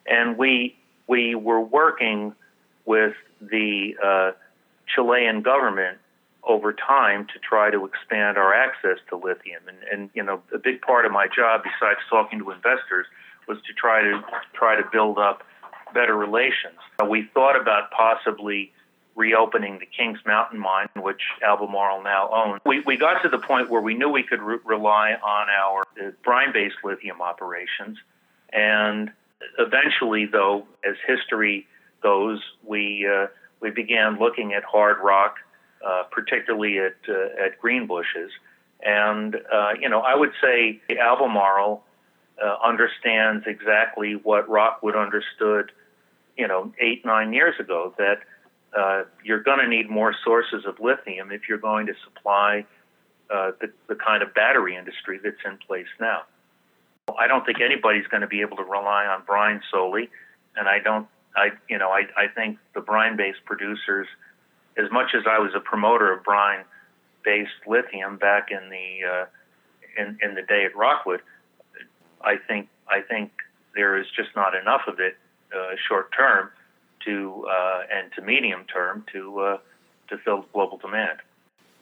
[0.06, 0.76] And we,
[1.08, 2.34] we were working
[2.86, 4.32] with the uh,
[4.93, 5.99] Chilean government
[6.43, 9.63] over time to try to expand our access to lithium.
[9.67, 13.08] And, and, you know, a big part of my job, besides talking to investors,
[13.47, 14.21] was to try to
[14.54, 15.43] try to build up
[15.93, 16.79] better relations.
[17.08, 18.71] We thought about possibly
[19.15, 22.62] reopening the Kings Mountain mine, which Albemarle now owns.
[22.65, 25.82] We, we got to the point where we knew we could re- rely on our
[26.01, 27.97] uh, brine-based lithium operations.
[28.51, 29.12] And
[29.60, 31.67] eventually, though, as history
[32.01, 33.27] goes, we, uh,
[33.60, 35.36] we began looking at hard rock,
[35.86, 38.29] uh, particularly at, uh, at Greenbushes.
[38.84, 41.84] And, uh, you know, I would say Albemarle
[42.43, 45.71] uh, understands exactly what Rockwood understood–
[46.37, 48.19] you know, eight, nine years ago that
[48.77, 52.65] uh, you're going to need more sources of lithium if you're going to supply
[53.33, 56.21] uh, the, the kind of battery industry that's in place now.
[57.17, 60.09] I don't think anybody's going to be able to rely on brine solely,
[60.55, 61.07] and I don't.
[61.35, 64.07] I you know I I think the brine-based producers,
[64.77, 69.25] as much as I was a promoter of brine-based lithium back in the uh,
[70.01, 71.21] in in the day at Rockwood,
[72.21, 73.31] I think I think
[73.75, 75.17] there is just not enough of it
[75.55, 76.49] uh, short term
[77.05, 79.57] to uh, and to medium term to uh,
[80.09, 81.19] to fill global demand.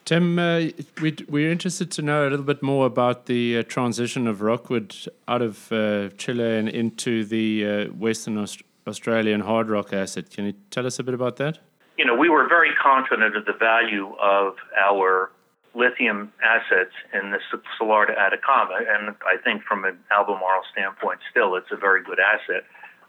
[0.03, 0.61] Tim, uh,
[1.01, 4.95] we, we're interested to know a little bit more about the uh, transition of Rockwood
[5.27, 10.31] out of uh, Chile and into the Western Aust Australian hard rock asset.
[10.31, 11.59] Can you tell us a bit about that?
[11.97, 15.31] You know, we were very confident of the value of our
[15.73, 17.39] lithium assets in the
[17.77, 22.19] Salar de Atacama, and I think from an Albemarle standpoint, still it's a very good
[22.19, 22.63] asset.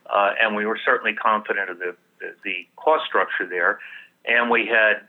[0.06, 1.94] Uh, and we were certainly confident of the,
[2.44, 3.78] the, cost structure there.
[4.24, 5.02] And we had,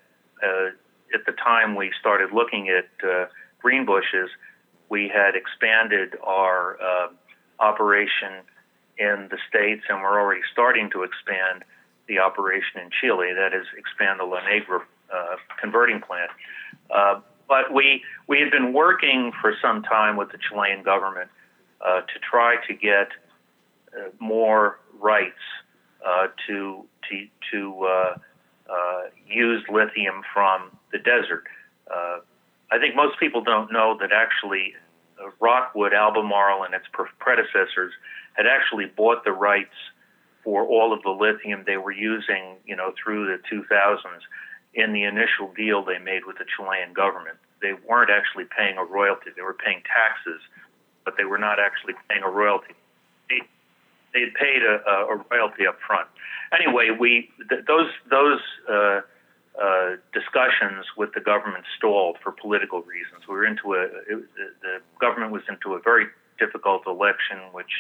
[0.43, 0.69] uh,
[1.13, 3.25] at the time we started looking at uh,
[3.63, 4.27] Greenbushes,
[4.89, 7.07] we had expanded our uh,
[7.59, 8.43] operation
[8.97, 11.63] in the States, and we're already starting to expand
[12.07, 14.81] the operation in Chile, that is, expand the La Negra
[15.13, 16.29] uh, converting plant.
[16.91, 21.29] Uh, but we, we had been working for some time with the Chilean government
[21.81, 23.09] to try to get
[24.19, 25.43] more rights
[26.05, 28.15] uh, to to to uh,
[28.69, 31.43] uh, use lithium from the desert.
[31.93, 32.19] Uh,
[32.71, 34.73] I think most people don't know that actually
[35.19, 36.85] uh, Rockwood, Albemarle, and its
[37.19, 37.91] predecessors
[38.33, 39.75] had actually bought the rights
[40.43, 43.99] for all of the lithium they were using, you know, through the 2000s
[44.73, 47.37] in the initial deal they made with the Chilean government.
[47.61, 50.41] They weren't actually paying a royalty; they were paying taxes,
[51.05, 52.73] but they were not actually paying a royalty
[54.13, 56.07] they had paid a, a royalty up front.
[56.53, 59.01] Anyway, we th- those those uh,
[59.61, 63.27] uh, discussions with the government stalled for political reasons.
[63.27, 64.23] We were into a it,
[64.61, 66.07] the government was into a very
[66.39, 67.71] difficult election, which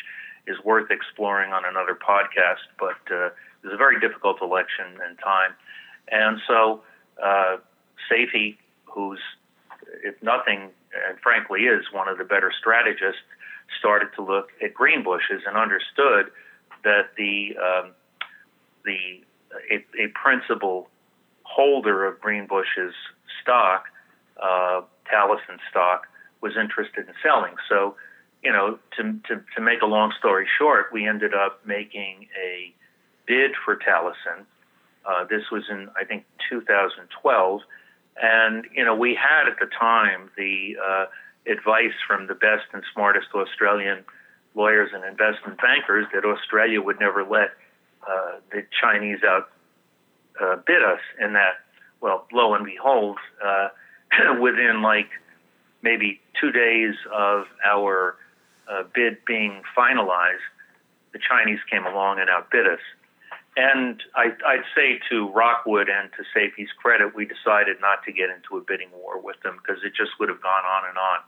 [0.47, 2.65] is worth exploring on another podcast.
[2.79, 5.53] But uh, it was a very difficult election and time,
[6.11, 6.81] and so
[7.23, 7.57] uh,
[8.09, 9.19] Seifi, who's
[10.03, 10.69] if nothing,
[11.07, 13.21] and frankly is one of the better strategists
[13.79, 16.31] started to look at Greenbushes and understood
[16.83, 17.91] that the um,
[18.85, 19.23] the
[19.71, 20.89] a, a, principal
[21.43, 22.91] holder of Greenbushes
[23.41, 23.85] stock,
[24.41, 24.81] uh,
[25.11, 26.07] Talison stock,
[26.41, 27.55] was interested in selling.
[27.69, 27.95] So,
[28.43, 32.73] you know, to, to, to make a long story short, we ended up making a
[33.25, 34.45] bid for Talison.
[35.05, 37.61] Uh, this was in, I think, 2012.
[38.21, 41.05] And, you know, we had at the time the uh,
[41.47, 44.03] advice from the best and smartest Australian
[44.55, 47.49] lawyers and investment bankers that Australia would never let
[48.07, 51.55] uh, the Chinese outbid uh, us, and that,
[52.01, 53.69] well, lo and behold, uh,
[54.41, 55.09] within like
[55.81, 58.15] maybe two days of our
[58.69, 60.45] uh, bid being finalized,
[61.11, 62.79] the Chinese came along and outbid us.
[63.55, 68.29] And I, would say to Rockwood and to Seifi's credit, we decided not to get
[68.29, 71.19] into a bidding war with them because it just would have gone on and on.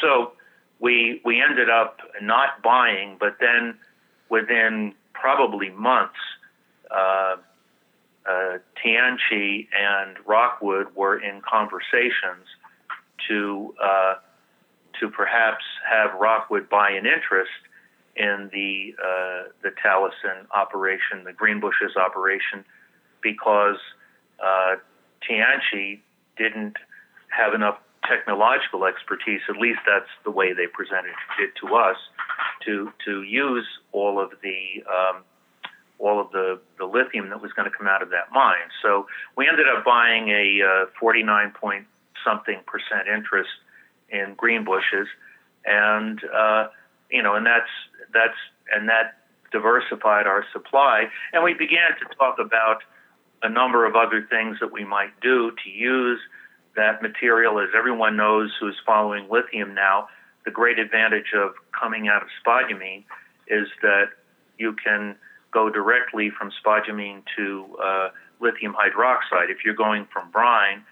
[0.00, 0.32] So
[0.78, 3.78] we we ended up not buying, but then
[4.28, 6.18] within probably months,
[6.90, 7.36] uh,
[8.28, 12.46] uh, Tianqi and Rockwood were in conversations
[13.28, 14.14] to uh,
[15.00, 17.50] to perhaps have Rockwood buy an interest
[18.16, 22.64] in the uh, the Talison operation, the Greenbushes operation,
[23.22, 23.78] because
[24.44, 24.76] uh,
[25.28, 26.00] Tianqi
[26.36, 26.76] didn't
[27.28, 29.40] have enough technological expertise.
[29.48, 31.96] At least that's the way they presented it to us
[32.66, 35.22] to to use all of the um,
[35.98, 38.68] all of the, the lithium that was going to come out of that mine.
[38.82, 39.06] So
[39.36, 41.86] we ended up buying a uh, 49 point
[42.26, 43.50] something percent interest
[44.10, 45.06] in Greenbushes,
[45.64, 46.68] and uh,
[47.10, 47.70] you know, and that's
[48.12, 48.38] that's
[48.74, 49.18] and that
[49.50, 51.04] diversified our supply.
[51.32, 52.78] And we began to talk about
[53.42, 56.20] a number of other things that we might do to use
[56.76, 57.58] that material.
[57.58, 60.08] As everyone knows who's following lithium now,
[60.44, 63.04] the great advantage of coming out of spodumene
[63.48, 64.06] is that
[64.58, 65.16] you can
[65.52, 68.08] go directly from spodumene to uh,
[68.40, 69.50] lithium hydroxide.
[69.50, 70.84] If you're going from brine,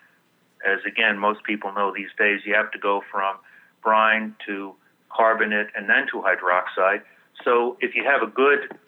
[0.67, 3.37] as again most people know these days, you have to go from
[3.83, 4.75] brine to
[5.11, 7.03] carbonate and then to hydroxide.
[7.45, 8.79] So if you have a good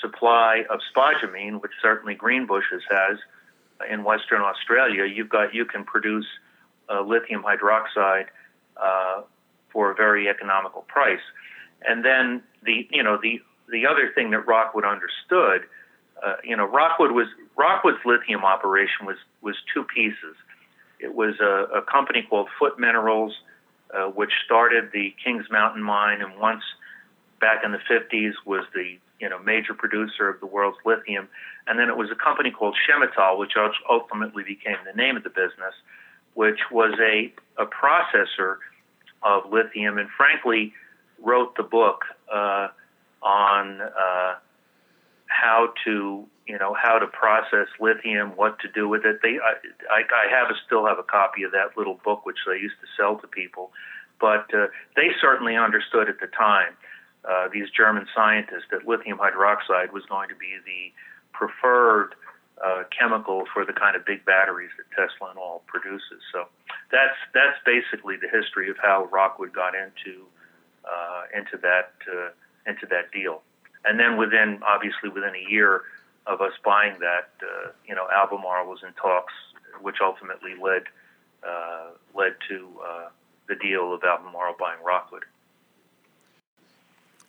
[0.00, 3.18] supply of spodumene, which certainly Greenbushes has
[3.90, 6.26] in Western Australia, you've got you can produce
[6.88, 8.26] uh, lithium hydroxide
[8.76, 9.22] uh,
[9.72, 11.20] for a very economical price.
[11.86, 13.40] And then the you know the
[13.70, 15.62] the other thing that Rockwood understood,
[16.24, 20.36] uh, you know, Rockwood was Rockwood's lithium operation was was two pieces.
[20.98, 23.34] It was a, a company called Foote Minerals,
[23.94, 26.62] uh, which started the Kings Mountain mine, and once
[27.40, 31.28] back in the 50s was the you know major producer of the world's lithium.
[31.66, 33.52] And then it was a company called Chemetall, which
[33.88, 35.74] ultimately became the name of the business,
[36.34, 38.56] which was a a processor
[39.22, 40.72] of lithium, and frankly
[41.22, 42.04] wrote the book.
[42.32, 42.68] Uh,
[43.22, 44.34] on uh,
[45.40, 49.20] how to you know how to process lithium, what to do with it.
[49.22, 52.58] They I, I have a, still have a copy of that little book which they
[52.58, 53.70] used to sell to people,
[54.20, 54.66] but uh,
[54.96, 56.74] they certainly understood at the time.
[57.22, 60.90] Uh, these German scientists that lithium hydroxide was going to be the
[61.36, 62.14] preferred
[62.64, 66.20] uh, chemical for the kind of big batteries that Tesla and all produces.
[66.32, 66.48] So
[66.90, 70.24] that's that's basically the history of how Rockwood got into
[70.84, 72.30] uh, into that uh,
[72.66, 73.42] into that deal.
[73.84, 75.82] And then within, obviously, within a year
[76.26, 79.32] of us buying that, uh, you know, Albemarle was in talks,
[79.80, 80.82] which ultimately led
[81.46, 83.08] uh, led to uh,
[83.48, 85.24] the deal of Albemarle buying Rockwood.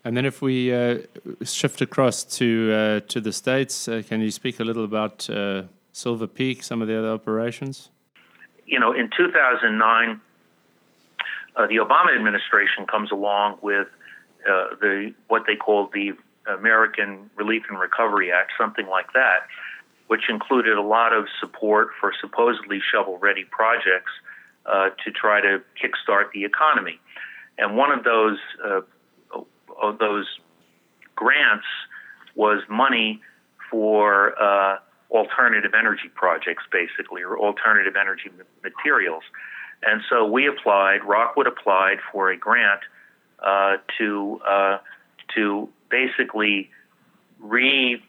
[0.03, 0.99] And then, if we uh,
[1.43, 5.29] shift across to uh, to the states, uh, can you speak a little about
[5.93, 7.89] Silver Peak, some of the other operations?
[8.65, 10.21] You know, in 2009,
[11.55, 13.87] the Obama administration comes along with
[14.49, 16.13] uh, the what they called the
[16.47, 19.47] American Relief and Recovery Act, something like that,
[20.07, 24.11] which included a lot of support for supposedly shovel-ready projects
[24.65, 26.99] uh, to try to kickstart the economy.
[27.57, 28.81] And one of those uh,
[29.81, 30.27] of those
[31.15, 31.65] grants
[32.35, 33.21] was money
[33.69, 34.77] for uh,
[35.11, 38.29] alternative energy projects, basically, or alternative energy
[38.63, 39.23] materials.
[39.83, 41.03] And so we applied.
[41.03, 42.81] Rockwood applied for a grant
[43.43, 44.77] uh, to uh,
[45.35, 46.69] to basically
[47.43, 48.01] redo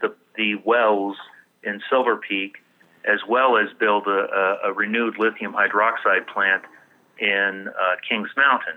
[0.00, 1.16] the the wells
[1.64, 2.58] in Silver Peak,
[3.04, 4.10] as well as build a,
[4.64, 6.62] a, a renewed lithium hydroxide plant
[7.18, 8.74] in uh, Kings Mountain.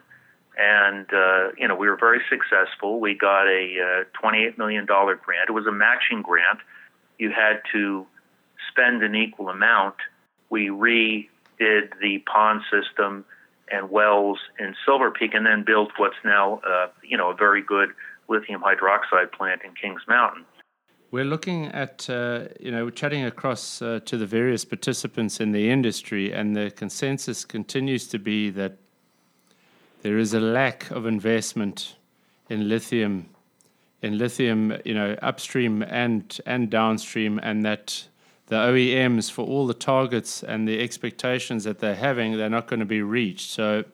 [0.57, 2.99] And uh, you know we were very successful.
[2.99, 5.49] We got a uh, $28 million grant.
[5.49, 6.59] It was a matching grant.
[7.17, 8.05] You had to
[8.69, 9.95] spend an equal amount.
[10.49, 11.27] We redid
[12.01, 13.25] the pond system
[13.71, 17.61] and wells in Silver Peak, and then built what's now, uh, you know, a very
[17.61, 17.89] good
[18.27, 20.45] lithium hydroxide plant in Kings Mountain.
[21.11, 25.69] We're looking at, uh, you know, chatting across uh, to the various participants in the
[25.69, 28.77] industry, and the consensus continues to be that
[30.03, 31.95] there is a lack of investment
[32.49, 33.29] in lithium,
[34.01, 38.07] in lithium, you know, upstream and and downstream, and that
[38.51, 42.81] the OEMs for all the targets and the expectations that they're having, they're not going
[42.81, 43.49] to be reached.
[43.49, 43.85] So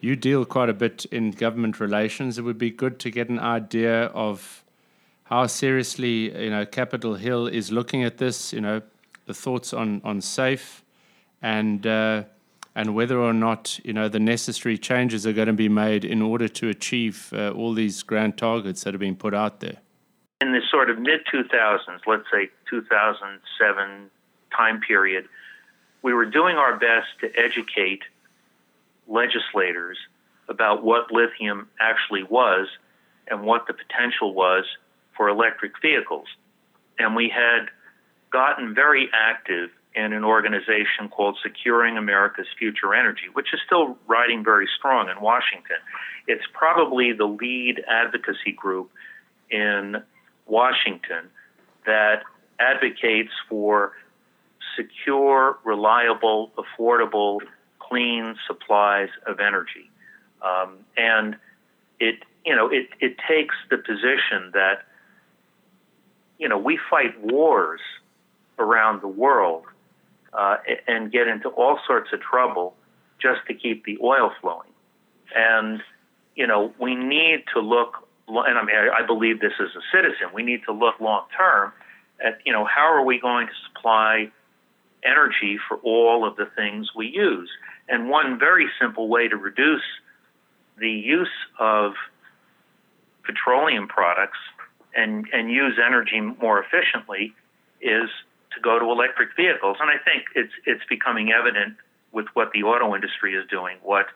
[0.00, 2.36] you deal quite a bit in government relations.
[2.36, 4.64] It would be good to get an idea of
[5.22, 8.52] how seriously you know Capitol Hill is looking at this.
[8.52, 8.82] You know
[9.26, 10.82] the thoughts on on safe
[11.40, 12.24] and uh,
[12.74, 16.20] and whether or not you know the necessary changes are going to be made in
[16.20, 19.78] order to achieve uh, all these grand targets that have been put out there
[20.44, 24.10] in the sort of mid 2000s, let's say 2007
[24.54, 25.26] time period,
[26.02, 28.02] we were doing our best to educate
[29.08, 29.96] legislators
[30.48, 32.68] about what lithium actually was
[33.28, 34.64] and what the potential was
[35.16, 36.28] for electric vehicles.
[36.98, 37.70] and we had
[38.30, 44.44] gotten very active in an organization called Securing America's Future Energy, which is still riding
[44.44, 45.76] very strong in Washington.
[46.28, 48.90] It's probably the lead advocacy group
[49.50, 50.02] in
[50.46, 51.30] Washington
[51.86, 52.22] that
[52.58, 53.92] advocates for
[54.76, 57.40] secure, reliable, affordable,
[57.78, 59.90] clean supplies of energy.
[60.42, 61.36] Um, and
[62.00, 64.84] it, you know, it, it takes the position that,
[66.38, 67.80] you know, we fight wars
[68.58, 69.64] around the world
[70.32, 72.74] uh, and get into all sorts of trouble
[73.20, 74.68] just to keep the oil flowing.
[75.34, 75.82] And,
[76.34, 80.28] you know, we need to look, and I mean, I believe this as a citizen,
[80.32, 81.72] we need to look long term
[82.24, 84.30] at, you know, how are we going to supply
[85.04, 87.50] energy for all of the things we use?
[87.88, 89.82] And one very simple way to reduce
[90.78, 91.92] the use of
[93.24, 94.38] petroleum products
[94.96, 97.34] and, and use energy more efficiently
[97.80, 98.08] is
[98.54, 99.76] to go to electric vehicles.
[99.80, 101.76] And I think it's it's becoming evident
[102.12, 104.06] with what the auto industry is doing, what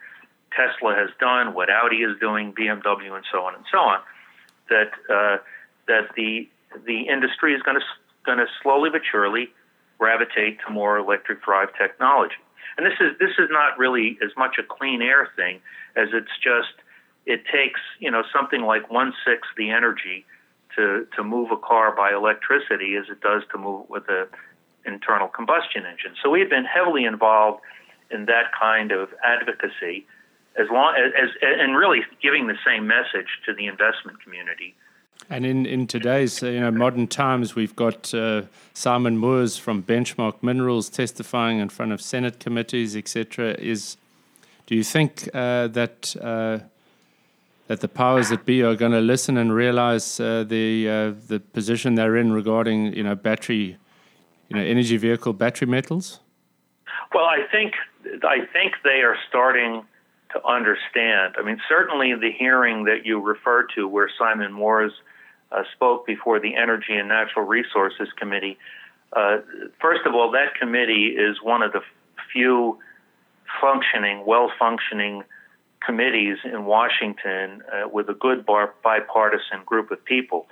[0.53, 4.01] Tesla has done, what Audi is doing, BMW, and so on and so on.
[4.71, 5.39] That uh,
[5.87, 6.49] that the
[6.87, 7.85] the industry is going to
[8.25, 9.49] going to slowly but surely
[9.99, 12.35] gravitate to more electric drive technology.
[12.77, 15.61] And this is this is not really as much a clean air thing
[15.97, 16.75] as it's just
[17.27, 20.25] it takes you know something like one sixth the energy
[20.77, 24.27] to, to move a car by electricity as it does to move with an
[24.87, 26.15] internal combustion engine.
[26.23, 27.61] So we have been heavily involved
[28.11, 30.07] in that kind of advocacy,
[30.59, 34.75] as long as, as and really giving the same message to the investment community.
[35.31, 38.43] And in, in today's you know modern times, we've got uh,
[38.73, 43.55] Simon Moores from Benchmark Minerals testifying in front of Senate committees, etc.
[43.59, 43.97] Is
[44.67, 46.61] do you think uh, that uh,
[47.67, 51.41] that the powers that be are going to listen and realize uh, the uh, the
[51.41, 53.77] position they're in regarding you know battery,
[54.49, 56.21] you know energy vehicle battery metals?
[57.15, 57.75] Well, I think
[58.23, 59.85] I think they are starting
[60.33, 61.35] to understand.
[61.39, 64.93] I mean, certainly the hearing that you refer to, where Simon Moores
[65.51, 68.59] uh, spoke before the Energy and Natural Resources Committee.
[69.13, 69.39] Uh,
[69.81, 71.81] first of all, that committee is one of the
[72.33, 72.79] few
[73.61, 75.23] functioning, well functioning
[75.85, 80.47] committees in Washington uh, with a good bar- bipartisan group of people.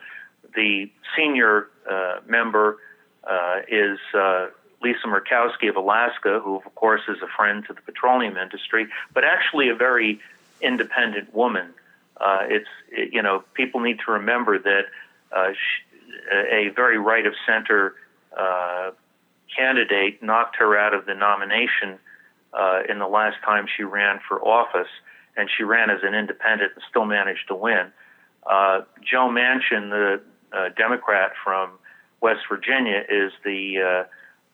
[0.55, 2.79] The senior uh, member
[3.25, 4.47] uh, is uh,
[4.83, 9.25] Lisa Murkowski of Alaska, who, of course, is a friend to the petroleum industry, but
[9.25, 10.21] actually a very
[10.61, 11.73] independent woman.
[12.19, 14.83] Uh, it's it, you know people need to remember that
[15.37, 15.53] uh,
[16.33, 17.95] a very right of center
[19.57, 21.99] candidate knocked her out of the nomination
[22.89, 24.89] in the last time she ran for office
[25.37, 27.93] and she ran as an independent and still managed to win.
[28.47, 30.21] Uh, Joe Manchin, the
[30.53, 31.73] uh, Democrat from
[32.21, 34.05] West Virginia, is the uh,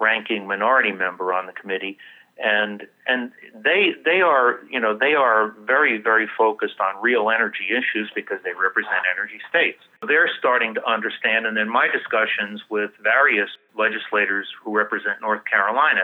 [0.03, 1.96] ranking minority member on the committee,
[2.38, 7.68] and and they they are you know they are very very focused on real energy
[7.70, 9.78] issues because they represent energy states.
[10.07, 16.03] They're starting to understand, and in my discussions with various legislators who represent North Carolina,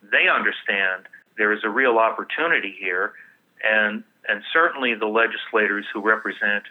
[0.00, 3.12] they understand there is a real opportunity here
[3.64, 6.64] and and certainly the legislators who represent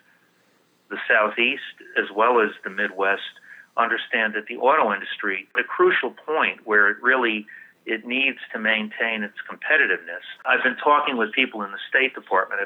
[0.90, 3.42] the southeast as well as the Midwest
[3.78, 7.46] understand that the auto industry, a crucial point where it really
[7.86, 10.24] it needs to maintain its competitiveness.
[10.46, 12.62] I've been talking with people in the State Department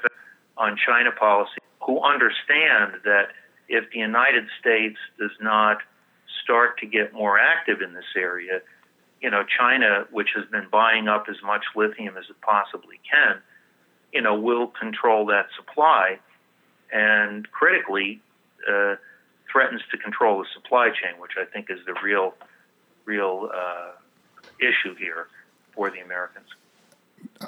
[0.57, 3.29] on China policy who understand that
[3.67, 5.77] if the United States does not
[6.43, 8.61] start to get more active in this area,
[9.21, 13.41] you know, China, which has been buying up as much lithium as it possibly can,
[14.13, 16.19] you know, will control that supply,
[16.91, 18.21] and critically
[18.71, 18.95] uh,
[19.57, 22.35] threatens to control the supply chain, which I think is the real,
[23.05, 23.91] real uh,
[24.59, 25.27] issue here
[25.73, 26.45] for the Americans.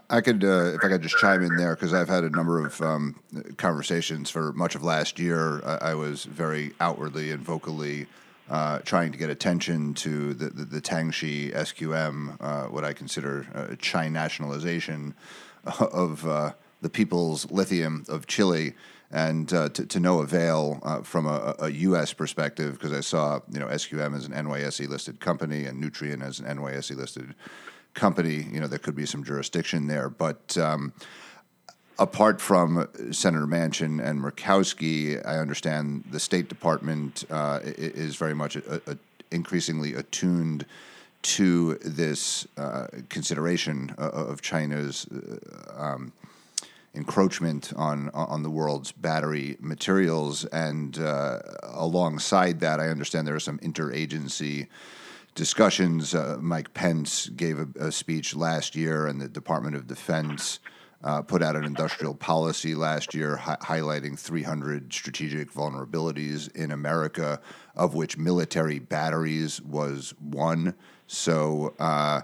[0.10, 2.66] I could, uh, if I could just chime in there, because I've had a number
[2.66, 3.20] of um,
[3.58, 5.62] conversations for much of last year.
[5.64, 8.08] I, I was very outwardly and vocally
[8.50, 13.46] uh, trying to get attention to the, the, the Tianqi SQM, uh, what I consider
[13.54, 15.14] uh, China nationalization
[15.80, 18.74] of uh, the people's lithium of Chile,
[19.12, 22.14] and uh, to, to, no avail uh, from a, a, U.S.
[22.14, 26.40] perspective because I saw you know SQM as an NYSE listed company and Nutrien as
[26.40, 27.34] an NYSE listed
[27.94, 28.48] company.
[28.52, 30.58] You know there could be some jurisdiction there, but.
[30.58, 30.94] Um,
[31.98, 38.56] apart from Senator Manchin and Murkowski, I understand the State Department uh, is very much
[38.56, 38.98] a, a
[39.32, 40.66] increasingly attuned
[41.22, 46.14] to this uh, consideration uh, of China's uh, um,
[46.94, 50.46] encroachment on on the world's battery materials.
[50.46, 54.68] And uh, alongside that, I understand there are some interagency
[55.36, 56.14] discussions.
[56.14, 60.60] Uh, Mike Pence gave a, a, speech last year, and the Department of Defense.
[61.02, 67.40] Uh, put out an industrial policy last year hi- highlighting 300 strategic vulnerabilities in America,
[67.78, 70.76] of which military batteries was one.
[71.08, 72.24] So, uh,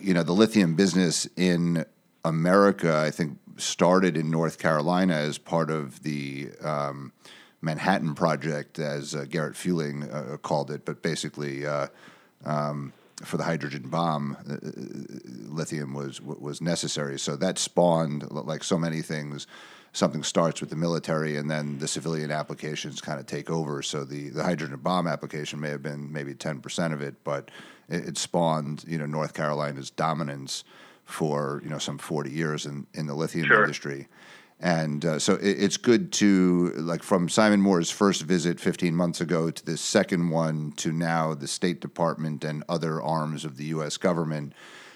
[0.00, 1.84] you know, the lithium business in
[2.24, 7.12] America, I think, started in North Carolina as part of the um,
[7.60, 11.66] Manhattan Project, as uh, Gerrit Fuelling uh, called it, but basically.
[11.66, 11.88] Uh,
[12.44, 12.92] um,
[13.24, 14.58] for the hydrogen bomb, uh, uh,
[15.52, 17.18] lithium was was necessary.
[17.18, 19.46] So that spawned, like so many things,
[19.92, 23.82] something starts with the military, and then the civilian applications kind of take over.
[23.82, 27.50] So the the hydrogen bomb application may have been maybe ten percent of it, but
[27.88, 30.64] it, it, spawned you know North Carolina's dominance
[31.08, 33.62] for you know some 40 years in, in the lithium sure.
[33.62, 34.06] industry.
[34.60, 39.20] And uh, so it, it's good to like from Simon Moores' first visit 15 months
[39.20, 43.64] ago to this second one to now the State Department and other arms of the
[43.66, 43.96] U.S.
[43.96, 44.52] government,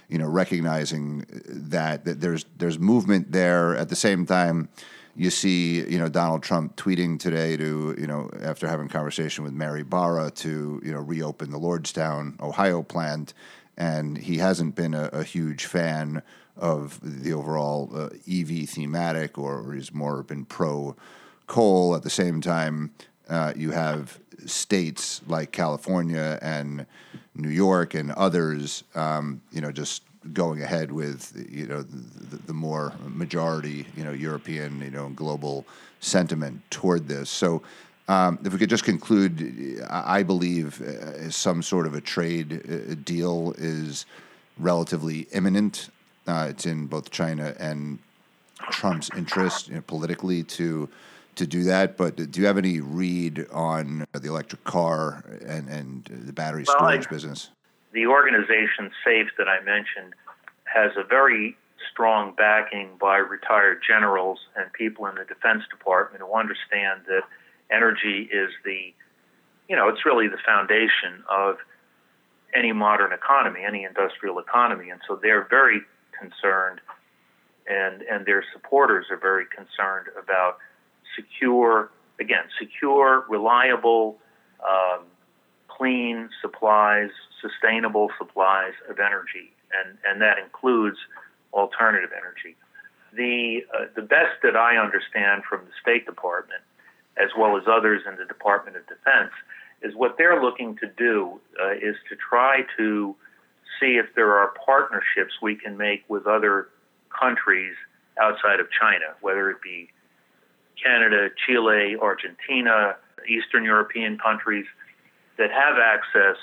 [0.08, 3.74] you know, recognizing that, that there's there's movement there.
[3.74, 4.68] At the same time,
[5.16, 9.54] you see, you know, Donald Trump tweeting today to, you know, after having conversation with
[9.54, 13.32] Mary Barra to, you know, reopen the Lordstown, Ohio plant
[13.76, 16.22] and he hasn't been a, a huge fan
[16.56, 20.94] of the overall uh, EV thematic, or, or, he's more been pro
[21.46, 21.94] coal.
[21.96, 22.92] At the same time,
[23.28, 26.86] uh, you have states like California and
[27.34, 30.02] New York and others, um, you know, just
[30.32, 35.66] going ahead with you know the, the, more majority, you know, European, you know, global
[36.00, 37.30] sentiment toward this.
[37.30, 37.62] So
[38.08, 42.94] um, if we could just conclude, I believe uh, some sort of a trade uh,
[43.04, 44.06] deal is
[44.58, 45.90] relatively imminent.
[46.26, 47.98] Uh, it's in both China and
[48.70, 50.88] Trump's interest you know, politically to
[51.34, 51.96] to do that.
[51.96, 56.76] But do you have any read on the electric car and, and the battery well,
[56.76, 57.50] storage I, business?
[57.92, 60.14] The organization SAFE that I mentioned
[60.64, 61.56] has a very
[61.90, 67.22] strong backing by retired generals and people in the Defense Department who understand that
[67.72, 68.92] energy is the,
[69.68, 71.56] you know, it's really the foundation of
[72.54, 74.90] any modern economy, any industrial economy.
[74.90, 75.80] And so they're very
[76.18, 76.80] concerned,
[77.66, 80.58] and, and their supporters are very concerned about
[81.16, 84.18] secure, again, secure, reliable,
[84.62, 85.04] um,
[85.68, 87.10] clean supplies,
[87.40, 90.98] sustainable supplies of energy, and, and that includes
[91.52, 92.56] alternative energy.
[93.14, 96.62] The, uh, the best that I understand from the State Department
[97.16, 99.32] as well as others in the Department of Defense,
[99.82, 103.14] is what they're looking to do uh, is to try to
[103.80, 106.68] see if there are partnerships we can make with other
[107.18, 107.74] countries
[108.20, 109.88] outside of China, whether it be
[110.82, 112.96] Canada, Chile, Argentina,
[113.28, 114.66] Eastern European countries
[115.38, 116.36] that have access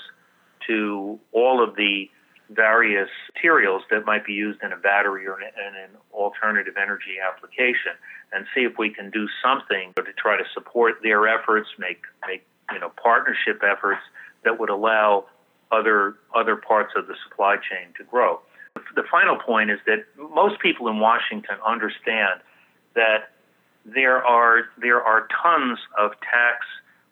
[0.66, 2.10] to all of the
[2.50, 7.92] various materials that might be used in a battery or in an alternative energy application
[8.32, 12.44] and see if we can do something to try to support their efforts, make make
[12.72, 14.00] you know partnership efforts
[14.44, 15.24] that would allow
[15.70, 18.40] other other parts of the supply chain to grow.
[18.94, 22.40] The final point is that most people in Washington understand
[22.94, 23.30] that
[23.84, 26.66] there are there are tons of tax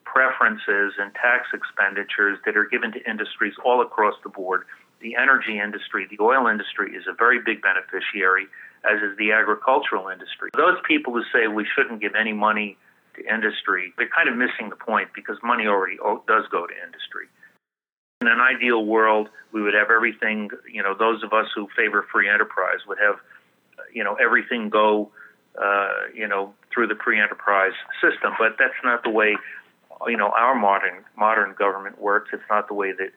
[0.04, 4.64] preferences and tax expenditures that are given to industries all across the board.
[5.00, 8.46] The energy industry, the oil industry is a very big beneficiary
[8.84, 10.50] as is the agricultural industry.
[10.56, 12.76] Those people who say we shouldn't give any money
[13.16, 15.96] to industry, they're kind of missing the point because money already
[16.26, 17.26] does go to industry.
[18.20, 22.04] In an ideal world, we would have everything, you know, those of us who favor
[22.10, 23.16] free enterprise would have,
[23.92, 25.10] you know, everything go,
[25.60, 28.32] uh, you know, through the free enterprise system.
[28.38, 29.36] But that's not the way,
[30.06, 32.30] you know, our modern modern government works.
[32.32, 33.10] It's not the way that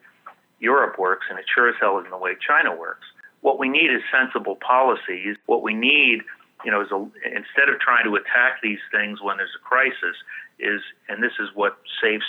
[0.62, 3.06] Europe works, and it sure as hell isn't the way China works.
[3.40, 5.36] What we need is sensible policies.
[5.46, 6.22] What we need,
[6.64, 10.16] you know, is a, instead of trying to attack these things when there's a crisis,
[10.60, 12.24] is and this is what SAFE's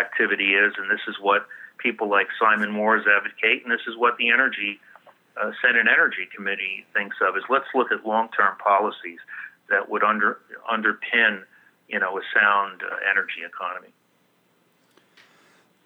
[0.00, 4.16] activity is, and this is what people like Simon Moores advocate, and this is what
[4.16, 4.80] the Energy
[5.36, 7.36] uh, Senate Energy Committee thinks of.
[7.36, 9.20] Is let's look at long-term policies
[9.68, 10.38] that would under
[10.72, 11.42] underpin,
[11.88, 13.92] you know, a sound uh, energy economy.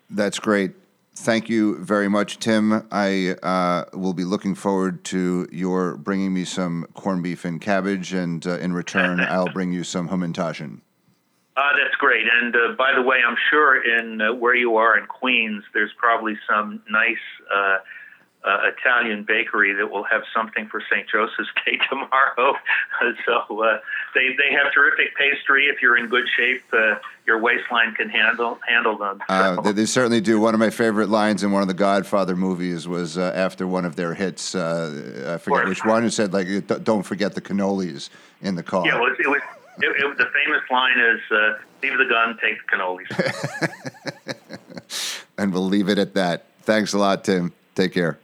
[0.08, 0.72] That's great.
[1.20, 2.86] Thank you very much, Tim.
[2.92, 8.12] I uh, will be looking forward to your bringing me some corned beef and cabbage,
[8.12, 10.80] and uh, in return, I'll bring you some Hamantaschen.
[11.56, 12.24] Uh, that's great.
[12.40, 15.90] And uh, by the way, I'm sure in uh, where you are in Queens, there's
[15.98, 17.16] probably some nice
[18.44, 21.08] uh, Italian bakery that will have something for St.
[21.08, 22.54] Joseph's Day tomorrow.
[23.26, 23.78] so uh,
[24.14, 25.66] they they have terrific pastry.
[25.66, 29.20] If you're in good shape, uh, your waistline can handle handle them.
[29.28, 30.40] Uh, they, they, certainly do.
[30.40, 33.84] One of my favorite lines in one of the Godfather movies was uh, after one
[33.84, 34.54] of their hits.
[34.54, 36.02] Uh, I forget which one.
[36.02, 36.46] Who said like,
[36.84, 38.08] "Don't forget the cannolis
[38.40, 39.16] in the car." Yeah, it was.
[39.18, 39.42] It was
[39.80, 41.20] it, it, the famous line is,
[41.82, 43.08] "Leave the gun, take the cannolis."
[45.38, 46.44] and we'll leave it at that.
[46.62, 47.52] Thanks a lot, Tim.
[47.74, 48.18] Take care.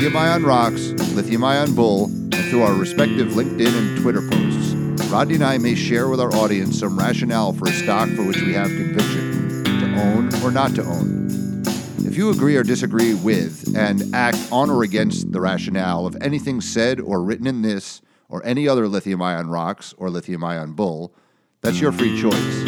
[0.00, 0.80] Lithium Ion Rocks,
[1.12, 4.72] Lithium Ion Bull, and through our respective LinkedIn and Twitter posts,
[5.12, 8.40] Rodney and I may share with our audience some rationale for a stock for which
[8.40, 11.28] we have conviction to own or not to own.
[11.98, 16.62] If you agree or disagree with and act on or against the rationale of anything
[16.62, 21.12] said or written in this or any other lithium ion rocks or lithium ion bull,
[21.60, 22.64] that's your free choice.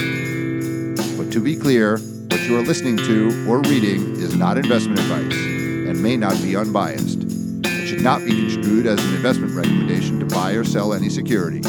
[1.16, 5.51] But to be clear, what you are listening to or reading is not investment advice
[5.92, 7.18] and may not be unbiased
[7.66, 11.60] It should not be construed as an investment recommendation to buy or sell any security.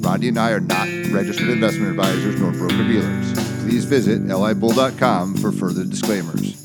[0.00, 3.32] Rodney and I are not registered investment advisors nor broker dealers.
[3.62, 6.63] Please visit libull.com for further disclaimers.